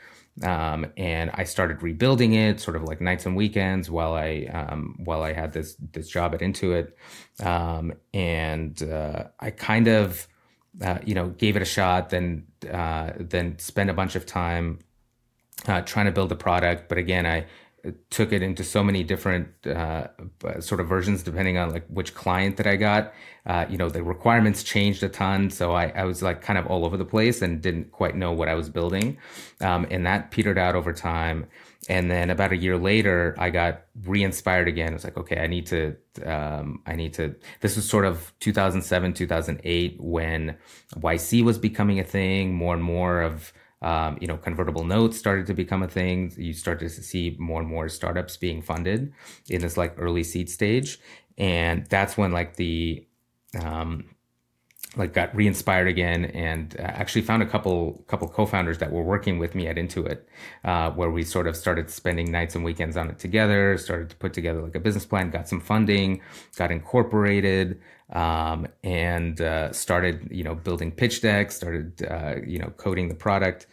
[0.43, 4.95] um, and I started rebuilding it, sort of like nights and weekends, while I um,
[5.03, 6.93] while I had this this job at Intuit,
[7.43, 10.27] um, and uh, I kind of
[10.81, 14.79] uh, you know gave it a shot, then uh, then spent a bunch of time
[15.67, 16.89] uh, trying to build the product.
[16.89, 17.45] But again, I
[18.09, 20.07] took it into so many different uh,
[20.59, 23.13] sort of versions depending on like which client that I got.
[23.45, 26.67] Uh, you know, the requirements changed a ton, so I, I was like kind of
[26.67, 29.17] all over the place and didn't quite know what I was building,
[29.61, 31.47] um, and that petered out over time.
[31.89, 34.93] And then about a year later, I got re-inspired again.
[34.93, 37.35] It's like, okay, I need to, um, I need to.
[37.61, 40.57] This was sort of 2007, 2008 when
[40.95, 42.53] YC was becoming a thing.
[42.53, 46.31] More and more of um, you know, convertible notes started to become a thing.
[46.37, 49.13] You started to see more and more startups being funded
[49.49, 50.99] in this like early seed stage,
[51.37, 53.05] and that's when like the
[53.59, 54.05] um,
[54.97, 59.39] like got re-inspired again and uh, actually found a couple couple co-founders that were working
[59.39, 60.19] with me at Intuit,
[60.65, 63.77] uh, where we sort of started spending nights and weekends on it together.
[63.77, 66.21] Started to put together like a business plan, got some funding,
[66.57, 67.79] got incorporated,
[68.11, 73.15] um, and uh, started you know building pitch decks, started uh, you know coding the
[73.15, 73.67] product,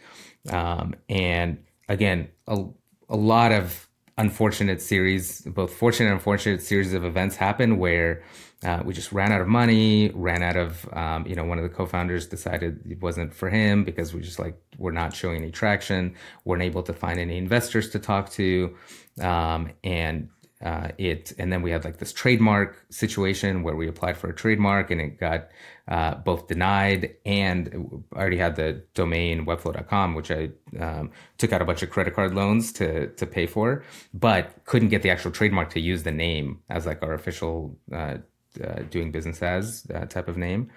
[0.49, 1.57] um, and
[1.89, 2.63] again a,
[3.09, 8.21] a lot of unfortunate series, both fortunate and unfortunate series of events happen where
[8.63, 11.63] uh, we just ran out of money, ran out of, um, you know, one of
[11.63, 15.51] the co-founders decided it wasn't for him because we just like, we're not showing any
[15.51, 18.75] traction, weren't able to find any investors to talk to.
[19.21, 20.29] Um, and
[20.63, 24.35] uh, it and then we had like this trademark situation where we applied for a
[24.35, 25.47] trademark and it got
[25.87, 31.61] uh, both denied and I already had the domain webflow.com which I um, took out
[31.61, 35.31] a bunch of credit card loans to to pay for but couldn't get the actual
[35.31, 38.17] trademark to use the name as like our official uh,
[38.63, 40.69] uh doing business as uh, type of name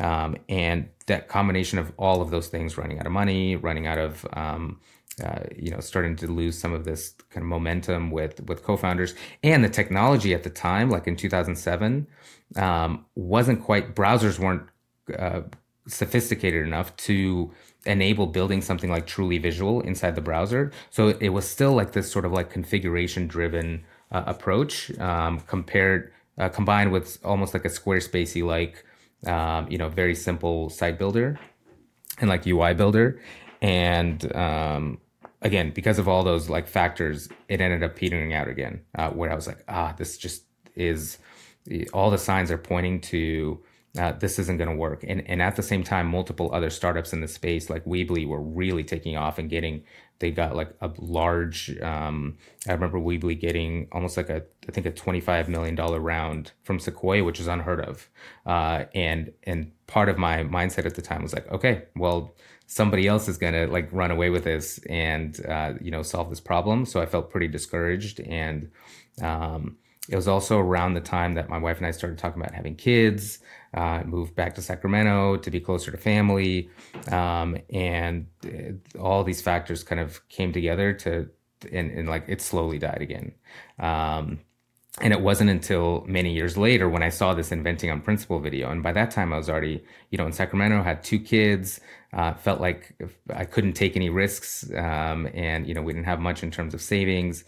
[0.00, 3.98] um, and that combination of all of those things running out of money running out
[3.98, 4.80] of um,
[5.22, 9.14] uh, you know, starting to lose some of this kind of momentum with with co-founders
[9.42, 12.06] and the technology at the time, like in 2007,
[12.56, 14.62] um, wasn't quite browsers weren't
[15.18, 15.42] uh,
[15.86, 17.52] sophisticated enough to
[17.84, 20.72] enable building something like truly visual inside the browser.
[20.90, 26.12] So it was still like this sort of like configuration driven uh, approach um, compared
[26.38, 28.84] uh, combined with almost like a Squarespacey like
[29.26, 31.38] um, you know very simple site builder
[32.20, 33.20] and like UI builder.
[33.60, 34.98] And um,
[35.42, 39.30] again because of all those like factors it ended up petering out again uh, where
[39.30, 41.18] i was like ah this just is
[41.92, 43.60] all the signs are pointing to
[43.98, 45.04] uh, this isn't going to work.
[45.06, 48.40] And and at the same time multiple other startups in the space like weebly were
[48.40, 49.84] really taking off and getting
[50.18, 54.86] they got like a large um, i remember weebly getting almost like a i think
[54.86, 58.08] a 25 million dollar round from sequoia which is unheard of.
[58.46, 62.34] Uh, and and part of my mindset at the time was like okay well
[62.66, 66.30] somebody else is going to like run away with this and uh, you know solve
[66.30, 66.86] this problem.
[66.86, 68.20] So i felt pretty discouraged.
[68.20, 68.70] And
[69.20, 69.76] um,
[70.08, 72.74] it was also around the time that my wife and i started talking about having
[72.74, 73.38] kids
[73.74, 76.68] uh, moved back to sacramento to be closer to family
[77.10, 81.28] um, and uh, all these factors kind of came together to
[81.72, 83.32] and, and like it slowly died again
[83.78, 84.38] um,
[85.00, 88.70] and it wasn't until many years later when I saw this inventing on principle video.
[88.70, 91.80] And by that time, I was already, you know, in Sacramento, had two kids,
[92.12, 92.94] uh, felt like
[93.34, 94.70] I couldn't take any risks.
[94.76, 97.44] Um, and, you know, we didn't have much in terms of savings.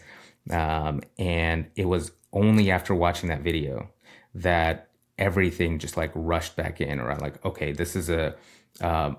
[0.49, 3.89] Um, and it was only after watching that video
[4.33, 8.35] that everything just like rushed back in around like, okay, this is a,
[8.81, 9.13] uh,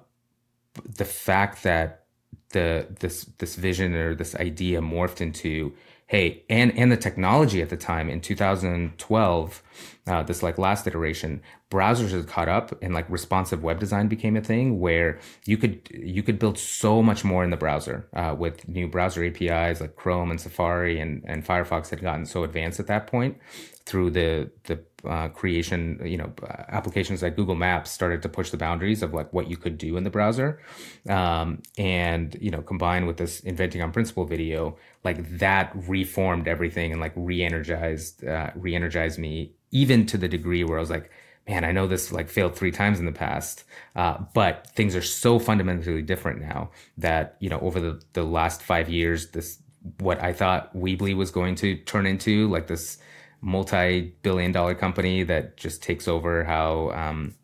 [0.84, 2.04] the fact that
[2.50, 5.72] the, this, this vision or this idea morphed into,
[6.06, 9.62] hey, and and the technology at the time in 2012,
[10.06, 14.36] uh, this like last iteration, browsers had caught up and like responsive web design became
[14.36, 18.34] a thing where you could you could build so much more in the browser uh,
[18.38, 22.78] with new browser APIs like Chrome and Safari and and Firefox had gotten so advanced
[22.78, 23.38] at that point
[23.84, 26.32] through the the uh, creation, you know,
[26.68, 29.96] applications like Google Maps started to push the boundaries of like what you could do
[29.96, 30.60] in the browser,
[31.08, 36.92] um, and you know, combined with this inventing on principle video, like that reformed everything
[36.92, 41.10] and like re-energized, uh, re-energized me even to the degree where I was like,
[41.48, 43.64] man, I know this like failed three times in the past,
[43.94, 48.62] uh, but things are so fundamentally different now that you know over the the last
[48.62, 49.58] five years, this
[49.98, 52.98] what I thought Weebly was going to turn into like this
[53.40, 57.34] multi-billion dollar company that just takes over how um,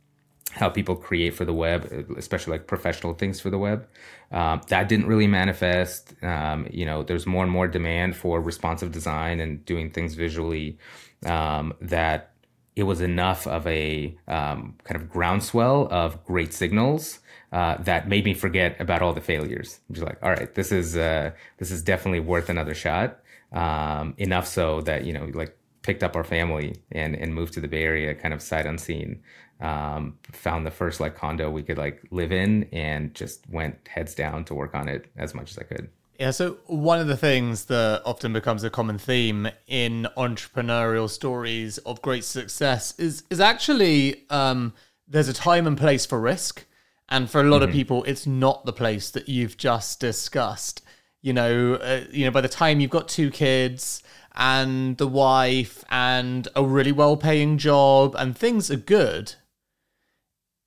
[0.53, 3.87] how people create for the web, especially like professional things for the web.
[4.31, 6.15] Um, that didn't really manifest.
[6.23, 10.79] Um, you know, there's more and more demand for responsive design and doing things visually.
[11.25, 12.33] Um, that
[12.75, 17.21] it was enough of a um, kind of groundswell of great signals
[17.53, 19.81] uh, that made me forget about all the failures.
[19.89, 23.19] I'm just like, all right, this is uh, this is definitely worth another shot.
[23.53, 27.61] Um, enough so that you know, like picked up our family and and moved to
[27.61, 29.23] the Bay Area, kind of sight unseen.
[29.61, 34.15] Um, found the first like condo we could like live in, and just went heads
[34.15, 35.89] down to work on it as much as I could.
[36.19, 41.79] Yeah, so one of the things that often becomes a common theme in entrepreneurial stories
[41.79, 44.73] of great success is is actually um,
[45.09, 46.65] there's a time and place for risk,
[47.09, 47.71] and for a lot mm-hmm.
[47.71, 50.83] of people, it's not the place that you've just discussed.
[51.23, 54.03] You know, uh, you know, by the time you've got two kids
[54.35, 59.35] and the wife and a really well-paying job and things are good,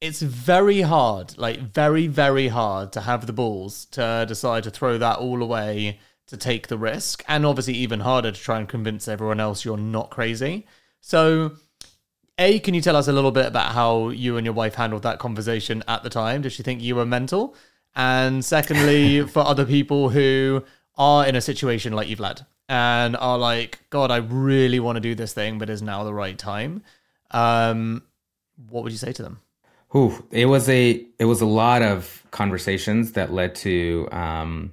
[0.02, 4.98] it's very hard, like very, very hard to have the balls to decide to throw
[4.98, 7.24] that all away to take the risk.
[7.28, 10.68] And obviously, even harder to try and convince everyone else you're not crazy.
[11.02, 11.54] So,
[12.38, 15.04] A, can you tell us a little bit about how you and your wife handled
[15.04, 16.42] that conversation at the time?
[16.42, 17.56] Did she think you were mental?
[17.96, 20.64] And secondly, for other people who
[20.98, 25.00] are in a situation like you've led and are like, God, I really want to
[25.02, 26.84] do this thing, but is now the right time?
[27.32, 28.04] Um,
[28.70, 29.42] what would you say to them?
[29.96, 34.72] Ooh, it was a it was a lot of conversations that led to um,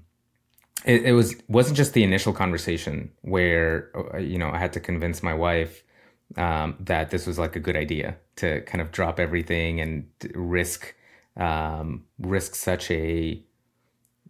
[0.84, 4.80] it, it was wasn't just the initial conversation where uh, you know I had to
[4.80, 5.84] convince my wife
[6.36, 10.94] um, that this was like a good idea to kind of drop everything and risk
[11.36, 13.42] um, risk such a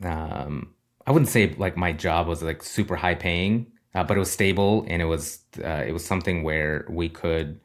[0.04, 0.74] um,
[1.06, 4.30] I wouldn't say like my job was like super high paying, uh, but it was
[4.30, 7.60] stable and it was uh, it was something where we could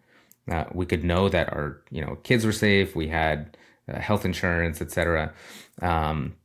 [0.49, 2.95] uh, we could know that our you know kids were safe.
[2.95, 3.57] We had
[3.91, 5.33] uh, health insurance, etc.
[5.81, 6.35] Um,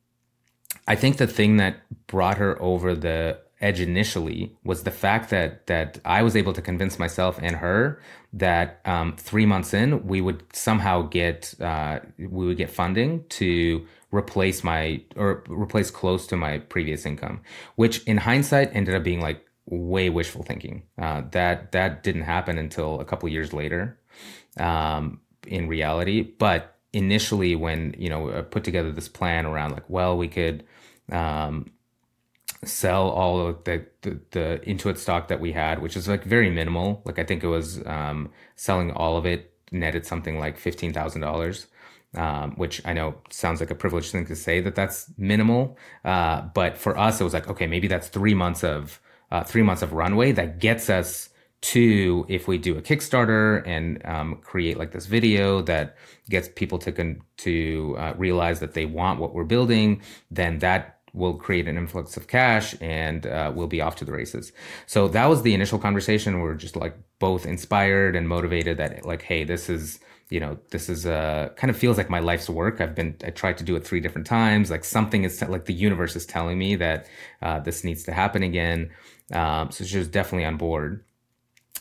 [0.87, 1.77] I think the thing that
[2.07, 6.63] brought her over the edge initially was the fact that that I was able to
[6.63, 12.47] convince myself and her that um, three months in we would somehow get uh, we
[12.47, 17.41] would get funding to replace my or replace close to my previous income,
[17.77, 20.83] which in hindsight ended up being like way wishful thinking.
[20.99, 23.99] Uh, that that didn't happen until a couple years later,
[24.59, 26.23] um, in reality.
[26.23, 30.65] But initially, when you know I put together this plan around like, well, we could
[31.11, 31.71] um,
[32.65, 36.51] sell all of the, the, the Intuit stock that we had, which is like very
[36.51, 37.03] minimal.
[37.05, 41.23] Like I think it was um, selling all of it netted something like fifteen thousand
[41.23, 41.67] dollars.
[42.15, 45.79] Um, which I know sounds like a privileged thing to say that that's minimal.
[46.05, 49.01] Uh, but for us, it was like, okay, maybe that's three months of
[49.31, 51.31] uh, three months of runway that gets us
[51.63, 55.97] to if we do a Kickstarter and um, create like this video that
[56.29, 60.99] gets people to con- to uh, realize that they want what we're building, then that
[61.13, 64.53] will create an influx of cash and uh, we'll be off to the races.
[64.87, 66.37] So that was the initial conversation.
[66.37, 70.01] We we're just like both inspired and motivated that like, hey, this is
[70.31, 73.29] you know this is uh kind of feels like my life's work i've been i
[73.29, 76.57] tried to do it three different times like something is like the universe is telling
[76.59, 77.07] me that
[77.43, 78.89] uh, this needs to happen again
[79.33, 81.05] um, so she was definitely on board.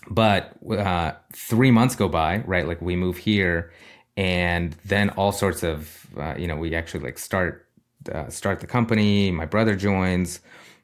[0.10, 2.68] But uh, three months go by, right?
[2.68, 3.72] Like we move here,
[4.18, 7.68] and then all sorts of, uh, you know, we actually like start
[8.10, 9.32] uh, start the company.
[9.32, 10.39] My brother joins,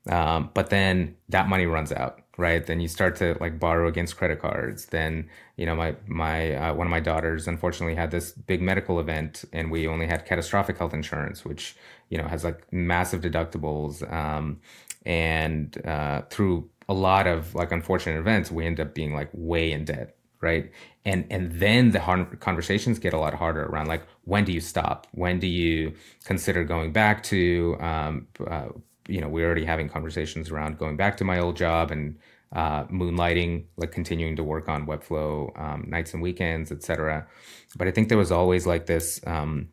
[0.10, 2.66] um, but then that money runs out, right?
[2.66, 4.88] Then you start to like borrow against credit cards.
[4.88, 9.00] Then you know, my my uh, one of my daughters unfortunately had this big medical
[9.00, 11.76] event, and we only had catastrophic health insurance, which
[12.10, 14.12] you know has like massive deductibles.
[14.12, 14.60] Um,
[15.06, 19.72] and uh, through a lot of like unfortunate events we end up being like way
[19.72, 20.72] in debt right
[21.08, 24.60] and and then the hard conversations get a lot harder around like when do you
[24.60, 25.08] stop?
[25.14, 25.94] When do you
[26.26, 28.68] consider going back to um, uh,
[29.08, 32.18] you know we're already having conversations around going back to my old job and
[32.54, 37.28] uh, moonlighting like continuing to work on webflow um, nights and weekends etc
[37.78, 39.68] but i think there was always like this um,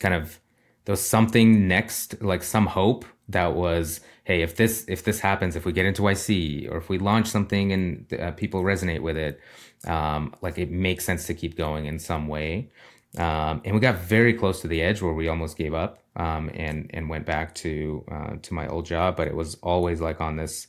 [0.00, 0.38] kind of
[0.84, 5.56] there was something next like some hope that was hey if this if this happens
[5.56, 9.16] if we get into yc or if we launch something and uh, people resonate with
[9.16, 9.40] it
[9.86, 12.70] um, like it makes sense to keep going in some way.
[13.18, 16.50] Um, and we got very close to the edge where we almost gave up um,
[16.54, 20.20] and and went back to uh, to my old job but it was always like
[20.20, 20.66] on this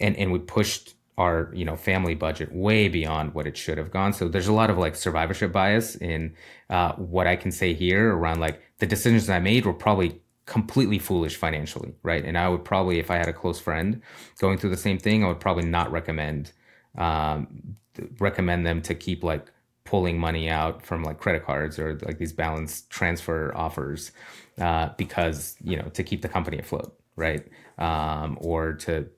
[0.00, 3.92] and and we pushed our you know family budget way beyond what it should have
[3.92, 4.12] gone.
[4.12, 6.34] So there's a lot of like survivorship bias in
[6.68, 10.98] uh, what i can say here around like the decisions i made were probably completely
[10.98, 12.24] foolish financially, right?
[12.24, 14.00] And I would probably, if I had a close friend
[14.40, 16.52] going through the same thing, I would probably not recommend
[16.96, 17.76] um,
[18.18, 19.52] recommend them to keep like
[19.84, 24.12] pulling money out from like credit cards or like these balance transfer offers
[24.58, 27.46] uh, because you know to keep the company afloat, right?
[27.78, 29.08] Um, or to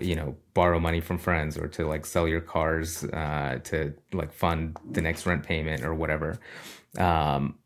[0.00, 4.32] you know borrow money from friends or to like sell your cars uh, to like
[4.32, 6.38] fund the next rent payment or whatever
[6.98, 7.56] um,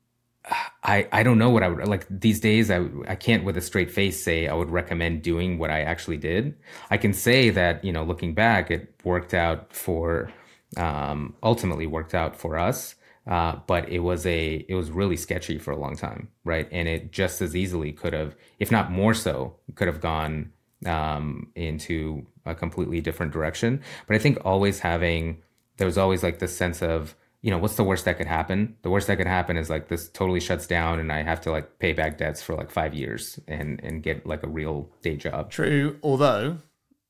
[0.82, 2.70] I, I don't know what I would like these days.
[2.70, 6.18] I, I can't with a straight face say I would recommend doing what I actually
[6.18, 6.54] did.
[6.90, 10.30] I can say that, you know, looking back, it worked out for,
[10.76, 12.94] um, ultimately worked out for us.
[13.26, 16.68] Uh, but it was a it was really sketchy for a long time, right?
[16.70, 20.52] And it just as easily could have, if not more so, could have gone
[20.84, 23.80] um, into a completely different direction.
[24.06, 25.42] But I think always having
[25.78, 28.74] there was always like this sense of you know what's the worst that could happen
[28.80, 31.50] the worst that could happen is like this totally shuts down and i have to
[31.50, 35.14] like pay back debts for like five years and and get like a real day
[35.14, 36.56] job true although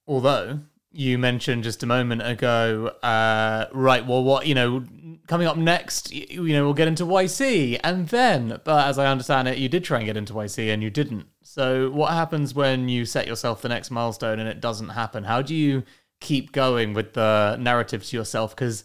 [0.08, 0.58] although
[0.96, 4.06] you mentioned just a moment ago, uh, right?
[4.06, 4.84] Well, what you know,
[5.26, 9.06] coming up next, you, you know, we'll get into YC, and then, but as I
[9.06, 11.26] understand it, you did try and get into YC, and you didn't.
[11.42, 15.24] So, what happens when you set yourself the next milestone and it doesn't happen?
[15.24, 15.82] How do you
[16.20, 18.54] keep going with the narrative to yourself?
[18.54, 18.84] Because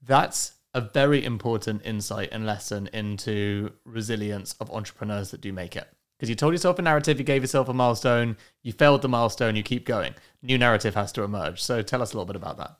[0.00, 5.88] that's a very important insight and lesson into resilience of entrepreneurs that do make it
[6.20, 9.56] because you told yourself a narrative, you gave yourself a milestone, you failed the milestone,
[9.56, 10.14] you keep going.
[10.42, 11.62] New narrative has to emerge.
[11.62, 12.76] So tell us a little bit about that.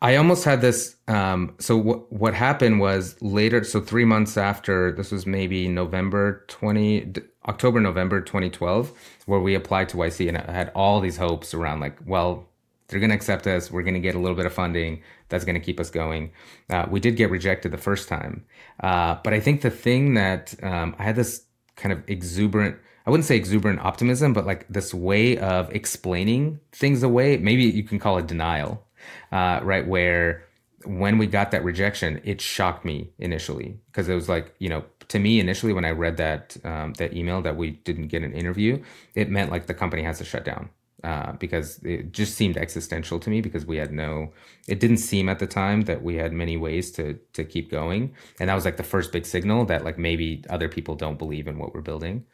[0.00, 0.94] I almost had this.
[1.08, 3.64] Um, so what what happened was later.
[3.64, 7.12] So three months after this was maybe November twenty
[7.48, 8.92] October November twenty twelve,
[9.24, 12.48] where we applied to YC, and I had all these hopes around like, well,
[12.88, 13.70] they're going to accept us.
[13.70, 16.30] We're going to get a little bit of funding that's going to keep us going.
[16.70, 18.44] Uh, we did get rejected the first time,
[18.82, 21.44] uh, but I think the thing that um, I had this
[21.76, 27.04] kind of exuberant I wouldn't say exuberant optimism, but like this way of explaining things
[27.04, 27.36] away.
[27.36, 28.84] Maybe you can call it denial,
[29.30, 29.86] uh, right?
[29.86, 30.44] Where
[30.84, 34.84] when we got that rejection, it shocked me initially because it was like, you know,
[35.08, 38.32] to me initially when I read that um, that email that we didn't get an
[38.32, 38.82] interview,
[39.14, 40.70] it meant like the company has to shut down
[41.06, 44.32] uh, because it just seemed existential to me because we had no
[44.66, 48.12] it didn't seem at the time that we had many ways to to keep going.
[48.40, 51.46] And that was like the first big signal that like maybe other people don't believe
[51.46, 52.24] in what we're building.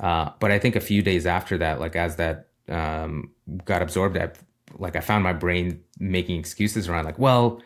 [0.00, 3.30] Uh, but i think a few days after that like as that um,
[3.64, 4.30] got absorbed I,
[4.74, 7.62] like i found my brain making excuses around like well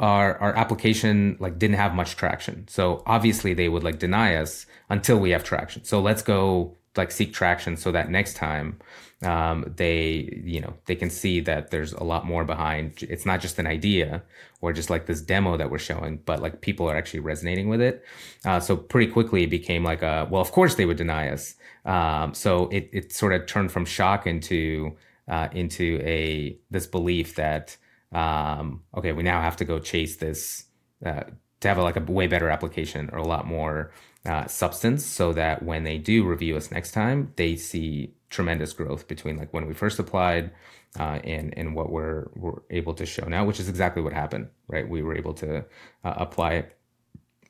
[0.00, 2.66] our our application like didn't have much traction.
[2.68, 5.84] So obviously they would like deny us until we have traction.
[5.84, 8.78] So let's go like seek traction so that next time
[9.22, 13.02] um, they you know they can see that there's a lot more behind.
[13.02, 14.22] It's not just an idea
[14.60, 17.80] or just like this demo that we're showing but like people are actually resonating with
[17.80, 18.04] it.
[18.44, 21.54] Uh, so pretty quickly it became like a well of course they would deny us.
[21.86, 24.96] Um, so it, it sort of turned from shock into
[25.28, 27.76] uh, into a this belief that
[28.12, 30.66] um, okay we now have to go chase this
[31.04, 31.22] uh,
[31.60, 33.92] to have a, like a way better application or a lot more
[34.26, 39.08] uh, substance so that when they do review us next time, they see tremendous growth
[39.08, 40.50] between like when we first applied
[40.98, 44.48] uh, and and what we're we're able to show now, which is exactly what happened,
[44.68, 44.88] right?
[44.88, 45.64] We were able to
[46.04, 46.66] uh, apply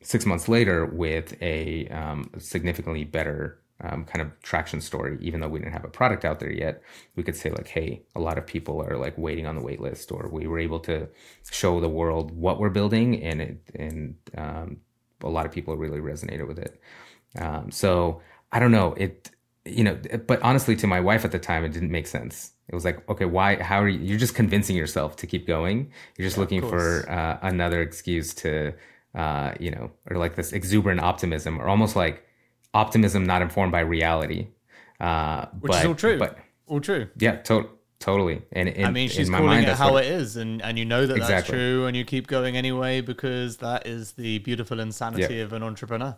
[0.02, 5.48] six months later with a um, significantly better um, kind of traction story, even though
[5.48, 6.82] we didn't have a product out there yet,
[7.14, 9.80] we could say like, hey, a lot of people are like waiting on the wait
[9.80, 11.08] list, or we were able to
[11.50, 14.78] show the world what we're building, and it and um,
[15.22, 16.80] a lot of people really resonated with it.
[17.38, 18.22] Um, so
[18.52, 19.30] I don't know it,
[19.66, 22.52] you know, but honestly, to my wife at the time, it didn't make sense.
[22.68, 23.62] It was like, okay, why?
[23.62, 24.00] How are you?
[24.00, 25.90] You're just convincing yourself to keep going.
[26.16, 28.74] You're just yeah, looking for uh, another excuse to,
[29.14, 32.24] uh, you know, or like this exuberant optimism, or almost like
[32.74, 34.48] optimism not informed by reality.
[35.00, 36.18] Uh, Which but, is all true.
[36.18, 37.08] But all true.
[37.18, 37.68] Yeah, to-
[38.00, 38.42] totally.
[38.52, 41.06] And in, I mean, she's calling mind, it how it is, and and you know
[41.06, 41.34] that exactly.
[41.34, 45.42] that's true, and you keep going anyway because that is the beautiful insanity yeah.
[45.42, 46.16] of an entrepreneur.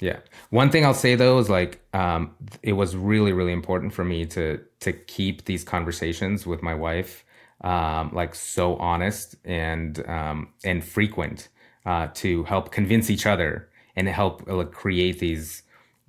[0.00, 0.20] Yeah.
[0.50, 4.26] One thing I'll say though is like um, it was really really important for me
[4.26, 7.24] to to keep these conversations with my wife
[7.62, 11.48] um, like so honest and um, and frequent
[11.84, 15.62] uh, to help convince each other and help like, create these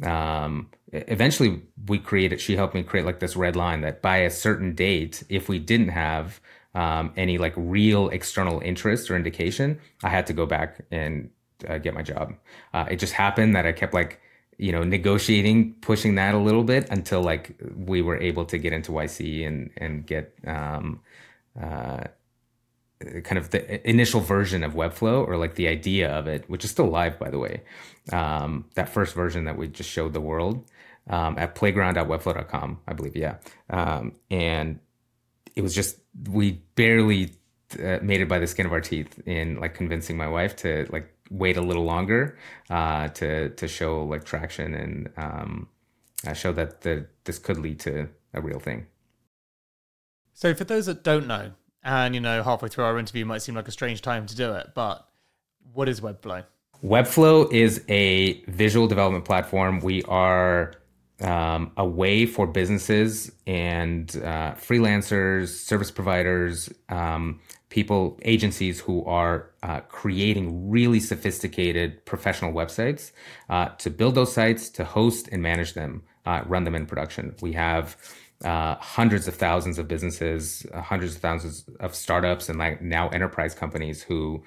[0.04, 4.30] um, eventually we created she helped me create like this red line that by a
[4.30, 6.40] certain date if we didn't have
[6.76, 11.32] um, any like real external interest or indication i had to go back and
[11.68, 12.34] uh, get my job
[12.74, 14.22] uh, it just happened that i kept like
[14.58, 18.74] you know negotiating pushing that a little bit until like we were able to get
[18.74, 21.00] into yc and and get um,
[21.60, 22.04] uh,
[23.00, 26.72] kind of the initial version of Webflow or like the idea of it, which is
[26.72, 27.64] still live, by the way.
[28.12, 30.66] Um, that first version that we just showed the world
[31.10, 33.16] um, at playground.webflow.com, I believe.
[33.16, 33.38] Yeah.
[33.70, 34.80] Um, and
[35.56, 35.98] it was just,
[36.30, 37.32] we barely
[37.82, 40.86] uh, made it by the skin of our teeth in like convincing my wife to
[40.92, 42.38] like wait a little longer
[42.70, 45.68] uh, to, to show like traction and um,
[46.28, 48.88] uh, show that the, this could lead to a real thing.
[50.34, 51.52] So, for those that don't know,
[51.84, 54.54] and, you know, halfway through our interview might seem like a strange time to do
[54.54, 55.08] it, but
[55.74, 56.46] what is Webflow?
[56.84, 59.80] Webflow is a visual development platform.
[59.80, 60.74] We are
[61.22, 67.40] um, a way for businesses and uh, freelancers, service providers, um,
[67.70, 73.12] people, agencies who are uh, creating really sophisticated professional websites
[73.50, 77.36] uh, to build those sites, to host and manage them, uh, run them in production.
[77.42, 77.98] We have
[78.44, 83.10] uh, hundreds of thousands of businesses, uh, hundreds of thousands of startups, and like now
[83.10, 84.44] enterprise companies who,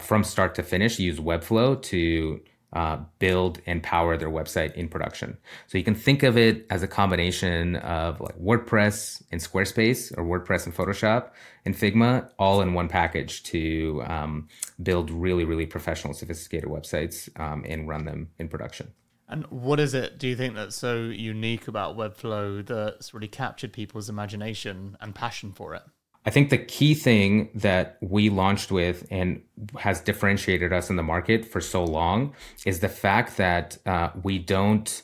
[0.00, 2.40] from start to finish, use Webflow to
[2.72, 5.36] uh, build and power their website in production.
[5.66, 10.24] So you can think of it as a combination of like WordPress and Squarespace or
[10.24, 11.30] WordPress and Photoshop
[11.64, 14.48] and Figma all in one package to um,
[14.82, 18.92] build really, really professional, sophisticated websites um, and run them in production.
[19.28, 23.72] And what is it, do you think, that's so unique about Webflow that's really captured
[23.72, 25.82] people's imagination and passion for it?
[26.24, 29.42] I think the key thing that we launched with and
[29.78, 34.38] has differentiated us in the market for so long is the fact that uh, we
[34.38, 35.02] don't.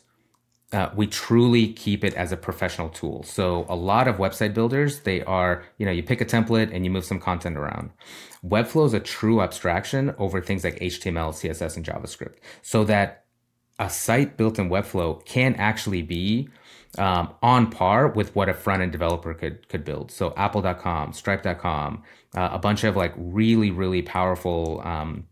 [0.70, 3.22] Uh, we truly keep it as a professional tool.
[3.22, 6.84] So a lot of website builders, they are, you know, you pick a template and
[6.84, 7.90] you move some content around.
[8.44, 13.24] Webflow is a true abstraction over things like HTML, CSS, and JavaScript, so that
[13.78, 16.50] a site built in Webflow can actually be
[16.96, 20.10] um, on par with what a front end developer could could build.
[20.10, 22.02] So Apple.com, Stripe.com,
[22.36, 25.26] uh, a bunch of like really really powerful um,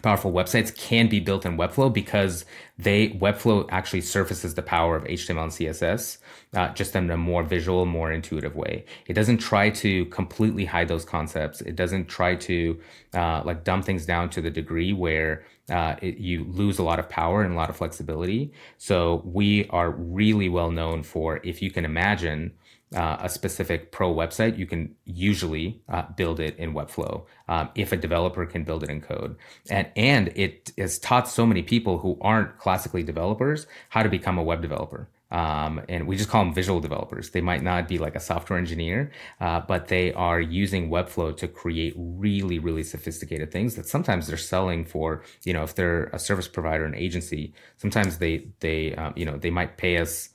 [0.00, 2.44] powerful websites can be built in Webflow because
[2.78, 6.18] they Webflow actually surfaces the power of HTML and CSS
[6.54, 8.84] uh, just in a more visual, more intuitive way.
[9.06, 11.60] It doesn't try to completely hide those concepts.
[11.60, 12.80] It doesn't try to
[13.14, 16.98] uh, like dumb things down to the degree where uh, it, you lose a lot
[16.98, 18.52] of power and a lot of flexibility.
[18.78, 22.52] So we are really well known for if you can imagine
[22.94, 27.92] uh, a specific pro website, you can usually uh, build it in Webflow um, if
[27.92, 29.36] a developer can build it in code.
[29.70, 34.38] And, and it has taught so many people who aren't classically developers how to become
[34.38, 35.08] a web developer.
[35.32, 37.30] Um, and we just call them visual developers.
[37.30, 41.48] They might not be like a software engineer, uh, but they are using Webflow to
[41.48, 45.22] create really, really sophisticated things that sometimes they're selling for.
[45.44, 49.38] You know, if they're a service provider, an agency, sometimes they they um, you know
[49.38, 50.28] they might pay us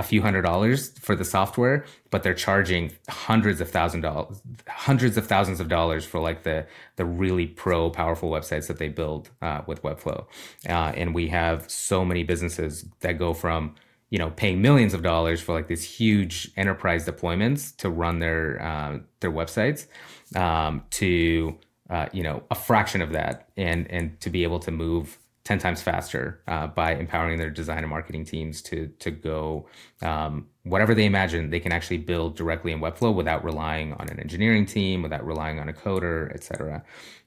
[0.00, 5.18] a few hundred dollars for the software, but they're charging hundreds of thousand dollars, hundreds
[5.18, 9.28] of thousands of dollars for like the the really pro powerful websites that they build
[9.42, 10.24] uh, with Webflow.
[10.66, 13.74] Uh, and we have so many businesses that go from
[14.08, 18.60] you know paying millions of dollars for like these huge enterprise deployments to run their
[18.62, 19.86] uh, their websites
[20.34, 21.58] um, to
[21.90, 25.18] uh, you know a fraction of that and and to be able to move
[25.50, 29.66] 10 times faster uh, by empowering their design and marketing teams to to go
[30.00, 34.20] um, whatever they imagine they can actually build directly in webflow without relying on an
[34.20, 36.84] engineering team without relying on a coder etc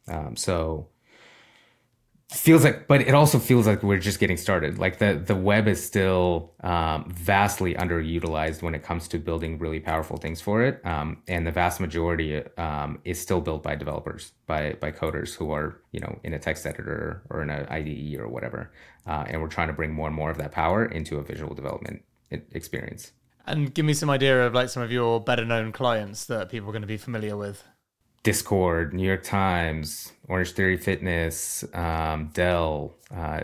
[0.07, 0.87] um, so
[2.31, 4.79] feels like but it also feels like we're just getting started.
[4.79, 9.79] Like the the web is still um, vastly underutilized when it comes to building really
[9.79, 10.83] powerful things for it.
[10.85, 15.51] Um, and the vast majority um, is still built by developers by by coders who
[15.51, 18.71] are you know in a text editor or in an IDE or whatever.
[19.05, 21.53] Uh, and we're trying to bring more and more of that power into a visual
[21.53, 23.11] development experience.
[23.45, 26.69] And give me some idea of like some of your better known clients that people
[26.69, 27.63] are going to be familiar with
[28.23, 33.41] Discord, New York Times, Orange Theory Fitness, um, Dell, uh,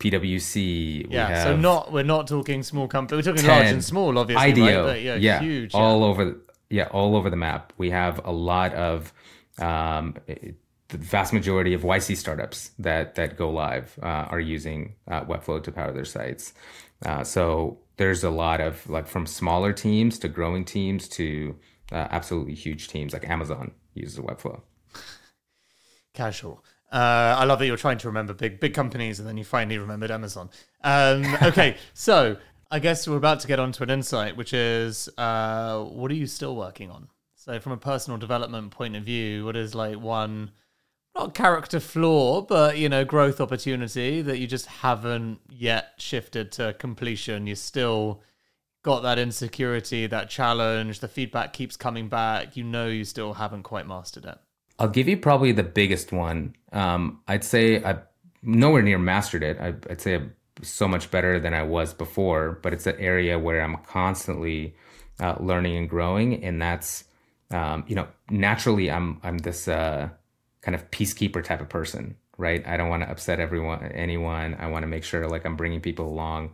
[0.00, 1.06] PwC.
[1.10, 3.26] Yeah, so not we're not talking small companies.
[3.26, 4.42] We're talking 10, large and small, obviously.
[4.42, 5.02] IDEO, right?
[5.02, 6.06] yeah, yeah, huge, all yeah.
[6.06, 6.36] over.
[6.70, 7.72] Yeah, all over the map.
[7.76, 9.12] We have a lot of
[9.58, 15.24] um, the vast majority of YC startups that that go live uh, are using uh,
[15.24, 16.54] Webflow to power their sites.
[17.04, 21.54] Uh, so there's a lot of like from smaller teams to growing teams to
[21.92, 24.60] uh, absolutely huge teams like Amazon uses a Webflow.
[26.14, 26.64] Casual.
[26.92, 29.78] Uh, I love that you're trying to remember big big companies and then you finally
[29.78, 30.48] remembered Amazon.
[30.84, 32.36] Um, okay, so
[32.70, 36.14] I guess we're about to get on to an insight, which is uh, what are
[36.14, 37.08] you still working on?
[37.34, 40.52] So, from a personal development point of view, what is like one
[41.14, 46.74] not character flaw, but you know, growth opportunity that you just haven't yet shifted to
[46.78, 47.46] completion?
[47.46, 48.22] You're still
[48.84, 53.64] got that insecurity, that challenge, the feedback keeps coming back, you know you still haven't
[53.64, 54.38] quite mastered it?
[54.78, 56.54] I'll give you probably the biggest one.
[56.70, 58.02] Um, I'd say I've
[58.42, 59.58] nowhere near mastered it.
[59.58, 63.38] I, would say I'm so much better than I was before, but it's an area
[63.38, 64.76] where I'm constantly
[65.18, 67.04] uh, learning and growing, and that's
[67.50, 70.08] um, you know naturally I'm I'm this uh,
[70.60, 72.66] kind of peacekeeper type of person, right?
[72.66, 74.56] I don't want to upset everyone, anyone.
[74.58, 76.52] I want to make sure like I'm bringing people along.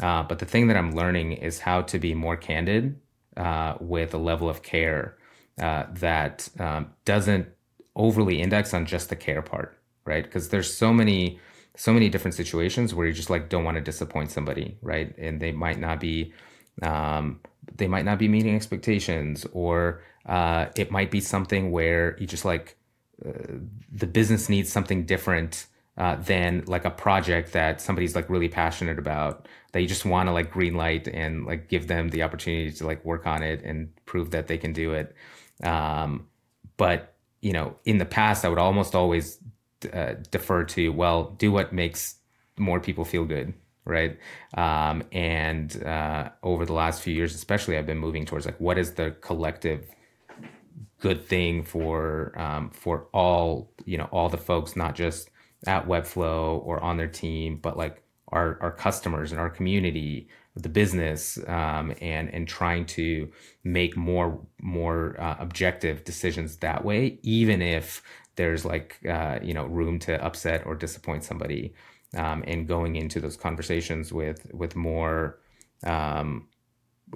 [0.00, 3.00] Uh, but the thing that I'm learning is how to be more candid
[3.36, 5.16] uh, with a level of care
[5.60, 7.48] uh, that um, doesn't
[7.94, 10.24] overly index on just the care part, right?
[10.24, 11.38] Because there's so many
[11.74, 15.16] so many different situations where you just like don't want to disappoint somebody, right?
[15.16, 16.32] And they might not be,
[16.82, 17.40] um,
[17.74, 22.44] they might not be meeting expectations, or uh, it might be something where you just
[22.44, 22.76] like
[23.24, 23.30] uh,
[23.90, 25.66] the business needs something different
[25.98, 30.28] uh, than like a project that somebody's like really passionate about that you just want
[30.28, 33.62] to like green light and like give them the opportunity to like work on it
[33.62, 35.14] and prove that they can do it.
[35.62, 36.26] Um,
[36.76, 37.12] but
[37.42, 39.38] you know in the past i would almost always
[39.92, 42.16] uh, defer to well do what makes
[42.58, 43.52] more people feel good
[43.84, 44.16] right?
[44.54, 48.78] Um, and uh, over the last few years especially i've been moving towards like what
[48.78, 49.84] is the collective
[51.00, 55.30] good thing for um, for all you know all the folks not just
[55.66, 60.68] at webflow or on their team but like our our customers and our community the
[60.68, 63.30] business um, and and trying to
[63.64, 68.02] make more more uh, objective decisions that way even if
[68.36, 71.74] there's like uh, you know room to upset or disappoint somebody
[72.16, 75.38] um, and going into those conversations with with more
[75.84, 76.48] um,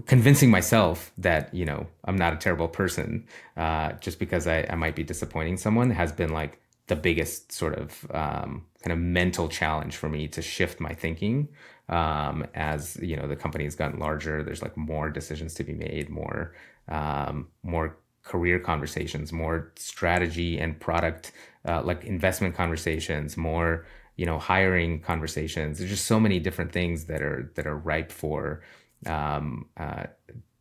[0.07, 3.27] convincing myself that you know I'm not a terrible person
[3.57, 7.75] uh, just because I, I might be disappointing someone has been like the biggest sort
[7.75, 11.49] of um, kind of mental challenge for me to shift my thinking
[11.89, 15.73] um, as you know the company has gotten larger there's like more decisions to be
[15.73, 16.55] made more
[16.89, 21.33] um, more career conversations, more strategy and product,
[21.67, 25.79] uh, like investment conversations, more you know hiring conversations.
[25.79, 28.63] There's just so many different things that are that are ripe for
[29.07, 30.07] um, uh,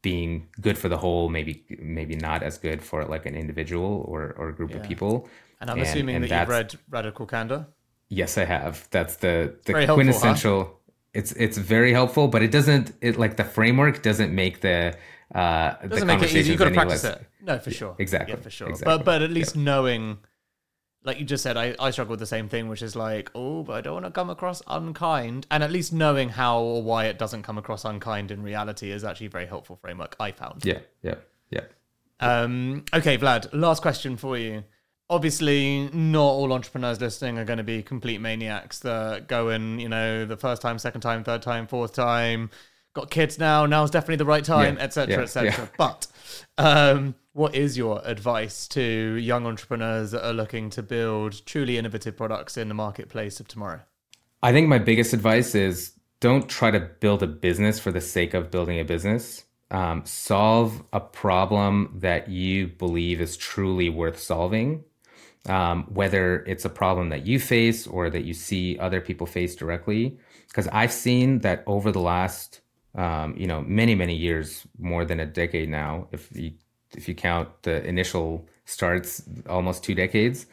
[0.01, 1.27] being good for the whole.
[1.29, 4.77] Maybe maybe not as good for like an individual or or a group yeah.
[4.77, 5.27] of people.
[5.65, 7.65] And I'm and, assuming and that you've read Radical Candor.
[8.09, 8.87] Yes, I have.
[8.91, 10.57] That's the the very quintessential.
[10.57, 10.91] Helpful, huh?
[11.15, 12.93] It's it's very helpful, but it doesn't.
[13.01, 14.95] It like the framework doesn't make the
[15.33, 16.51] uh, doesn't make it easy.
[16.51, 17.15] You've got to practice less.
[17.15, 17.27] it.
[17.41, 17.95] No, for sure.
[17.97, 18.35] Exactly.
[18.35, 18.69] Yeah, for sure.
[18.69, 18.97] Exactly.
[18.97, 20.19] But but at least knowing,
[21.03, 23.63] like you just said, I, I struggle with the same thing, which is like, oh,
[23.63, 25.47] but I don't want to come across unkind.
[25.49, 29.03] And at least knowing how or why it doesn't come across unkind in reality is
[29.03, 30.15] actually a very helpful framework.
[30.19, 30.63] I found.
[30.63, 30.81] Yeah.
[31.01, 31.15] Yeah.
[31.49, 31.61] Yeah.
[32.19, 32.85] Um.
[32.93, 33.49] Okay, Vlad.
[33.51, 34.63] Last question for you.
[35.09, 39.87] Obviously, not all entrepreneurs listening are going to be complete maniacs that go in, you
[39.87, 42.49] know, the first time, second time, third time, fourth time
[42.95, 43.67] got kids now.
[43.67, 45.51] Now's definitely the right time, etc., yeah, etc.
[45.51, 45.67] Yeah.
[45.77, 46.07] But
[46.57, 52.17] um, what is your advice to young entrepreneurs that are looking to build truly innovative
[52.17, 53.81] products in the marketplace of tomorrow?
[54.41, 58.33] I think my biggest advice is don't try to build a business for the sake
[58.33, 59.43] of building a business.
[59.69, 64.83] Um, solve a problem that you believe is truly worth solving.
[65.47, 69.55] Um, whether it's a problem that you face or that you see other people face
[69.55, 70.17] directly.
[70.47, 72.61] Because I've seen that over the last
[72.95, 76.53] um, you know, many, many years, more than a decade now, if you
[76.95, 80.45] if you count the initial starts, almost two decades,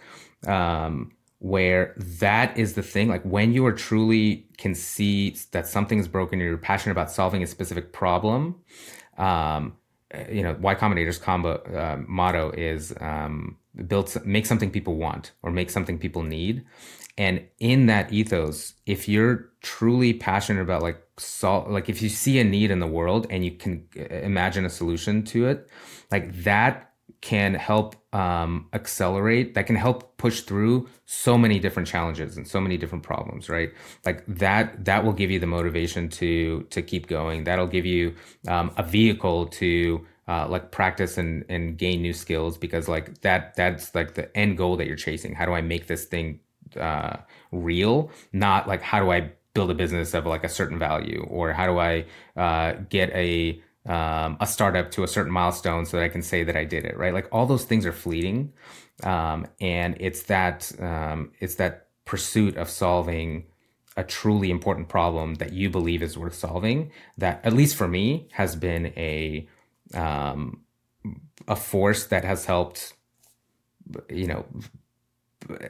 [0.49, 3.09] um, where that is the thing.
[3.09, 7.43] Like when you are truly can see that something is broken, you're passionate about solving
[7.43, 8.57] a specific problem.
[9.19, 9.77] Um,
[10.29, 13.57] you know, Y Combinator's combo uh, motto is um,
[13.87, 16.65] build make something people want or make something people need,
[17.19, 22.39] and in that ethos, if you're truly passionate about like solve, like if you see
[22.39, 25.69] a need in the world and you can uh, imagine a solution to it,
[26.11, 32.37] like that can help um, accelerate that can help push through so many different challenges
[32.37, 33.71] and so many different problems right?
[34.05, 37.45] Like that that will give you the motivation to to keep going.
[37.45, 38.15] That'll give you
[38.49, 43.55] um, a vehicle to uh, like practice and and gain new skills because like that
[43.57, 46.41] that's like the end goal that you're chasing how do i make this thing
[46.77, 47.17] uh,
[47.51, 51.53] real, not like how do I build a business of like a certain value or
[51.53, 52.07] how do I
[52.37, 56.45] uh, get a um, a startup to a certain milestone so that I can say
[56.45, 57.13] that I did it, right?
[57.13, 58.53] Like all those things are fleeting,
[59.03, 63.47] um, and it's that um, it's that pursuit of solving
[63.97, 68.27] a truly important problem that you believe is worth solving that at least for me
[68.33, 69.47] has been a
[69.95, 70.63] um,
[71.49, 72.95] a force that has helped
[74.09, 74.45] you know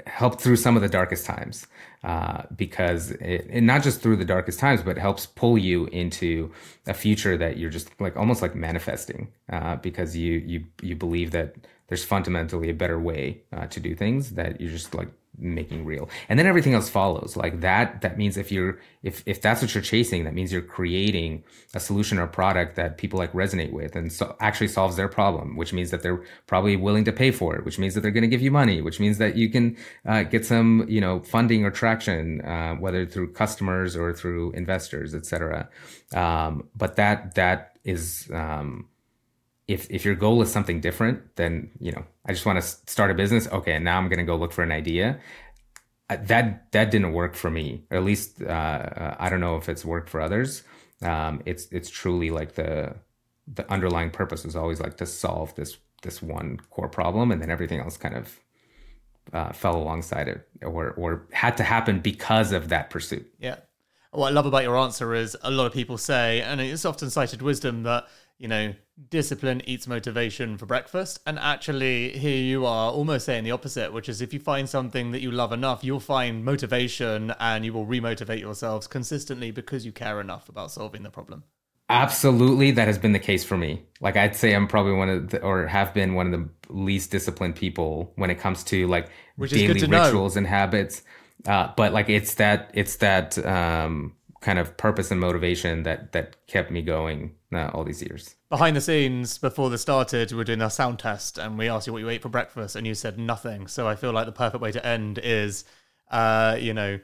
[0.06, 1.66] helped through some of the darkest times
[2.04, 6.52] uh, because it, not just through the darkest times but helps pull you into
[6.86, 11.30] a future that you're just like almost like manifesting uh, because you you you believe
[11.30, 11.54] that
[11.88, 15.08] there's fundamentally a better way uh, to do things that you're just like
[15.38, 16.08] making real.
[16.28, 17.36] And then everything else follows.
[17.36, 20.62] Like that that means if you're if if that's what you're chasing that means you're
[20.62, 21.42] creating
[21.74, 25.56] a solution or product that people like resonate with and so actually solves their problem
[25.56, 28.22] which means that they're probably willing to pay for it which means that they're going
[28.22, 29.76] to give you money which means that you can
[30.06, 35.14] uh, get some you know funding or traction uh, whether through customers or through investors
[35.14, 35.68] etc
[36.14, 38.86] um, but that that is um,
[39.72, 43.10] if if your goal is something different, then you know I just want to start
[43.10, 43.48] a business.
[43.48, 45.18] Okay, and now I'm going to go look for an idea.
[46.08, 47.84] that that didn't work for me.
[47.90, 50.62] Or at least uh, I don't know if it's worked for others.
[51.02, 52.94] Um, it's it's truly like the
[53.46, 57.50] the underlying purpose was always like to solve this this one core problem, and then
[57.50, 58.40] everything else kind of
[59.32, 63.26] uh, fell alongside it, or or had to happen because of that pursuit.
[63.38, 63.56] Yeah.
[64.12, 67.08] What I love about your answer is a lot of people say, and it's often
[67.08, 68.04] cited wisdom that
[68.42, 68.74] you know
[69.08, 74.08] discipline eats motivation for breakfast, and actually here you are almost saying the opposite, which
[74.08, 77.86] is if you find something that you love enough, you'll find motivation and you will
[77.86, 81.44] remotivate yourselves consistently because you care enough about solving the problem.
[81.88, 83.84] Absolutely, that has been the case for me.
[84.00, 87.12] Like I'd say, I'm probably one of the, or have been one of the least
[87.12, 90.38] disciplined people when it comes to like Which daily to rituals know.
[90.38, 91.02] and habits.
[91.46, 96.46] Uh, but like it's that it's that um, kind of purpose and motivation that that
[96.46, 98.36] kept me going uh, all these years.
[98.48, 101.86] Behind the scenes, before this started, we were doing our sound test, and we asked
[101.86, 103.66] you what you ate for breakfast, and you said nothing.
[103.66, 105.64] So I feel like the perfect way to end is,
[106.10, 106.98] uh, you know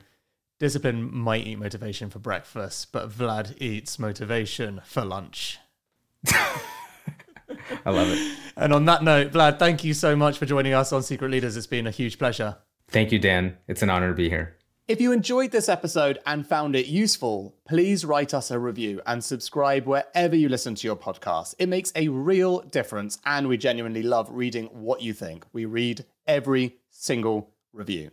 [0.59, 5.59] Discipline might eat motivation for breakfast, but Vlad eats motivation for lunch.
[6.27, 8.39] I love it.
[8.57, 11.57] And on that note, Vlad, thank you so much for joining us on Secret Leaders.
[11.57, 12.57] It's been a huge pleasure.
[12.89, 13.57] Thank you, Dan.
[13.69, 14.57] It's an honor to be here.
[14.89, 19.23] If you enjoyed this episode and found it useful, please write us a review and
[19.23, 21.55] subscribe wherever you listen to your podcast.
[21.59, 25.45] It makes a real difference, and we genuinely love reading what you think.
[25.53, 28.13] We read every single review.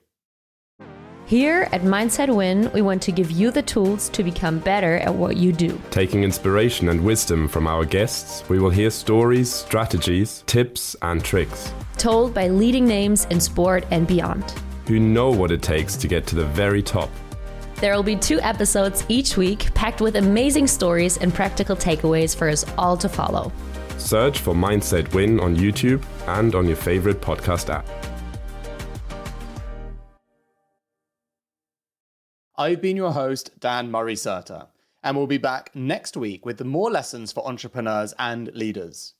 [1.25, 5.15] Here at Mindset Win, we want to give you the tools to become better at
[5.15, 5.81] what you do.
[5.91, 11.71] Taking inspiration and wisdom from our guests, we will hear stories, strategies, tips, and tricks.
[11.97, 14.53] Told by leading names in sport and beyond.
[14.87, 17.09] Who know what it takes to get to the very top.
[17.77, 22.47] There will be two episodes each week packed with amazing stories and practical takeaways for
[22.47, 23.51] us all to follow.
[23.97, 27.87] Search for Mindset Win on YouTube and on your favorite podcast app.
[32.55, 34.67] I've been your host, Dan Murray Serter,
[35.03, 39.14] and we'll be back next week with more lessons for entrepreneurs and leaders.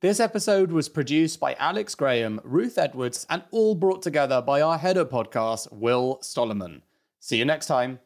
[0.00, 4.78] This episode was produced by Alex Graham, Ruth Edwards, and all brought together by our
[4.78, 6.82] head of podcast, Will Stollerman.
[7.18, 7.98] See you next time.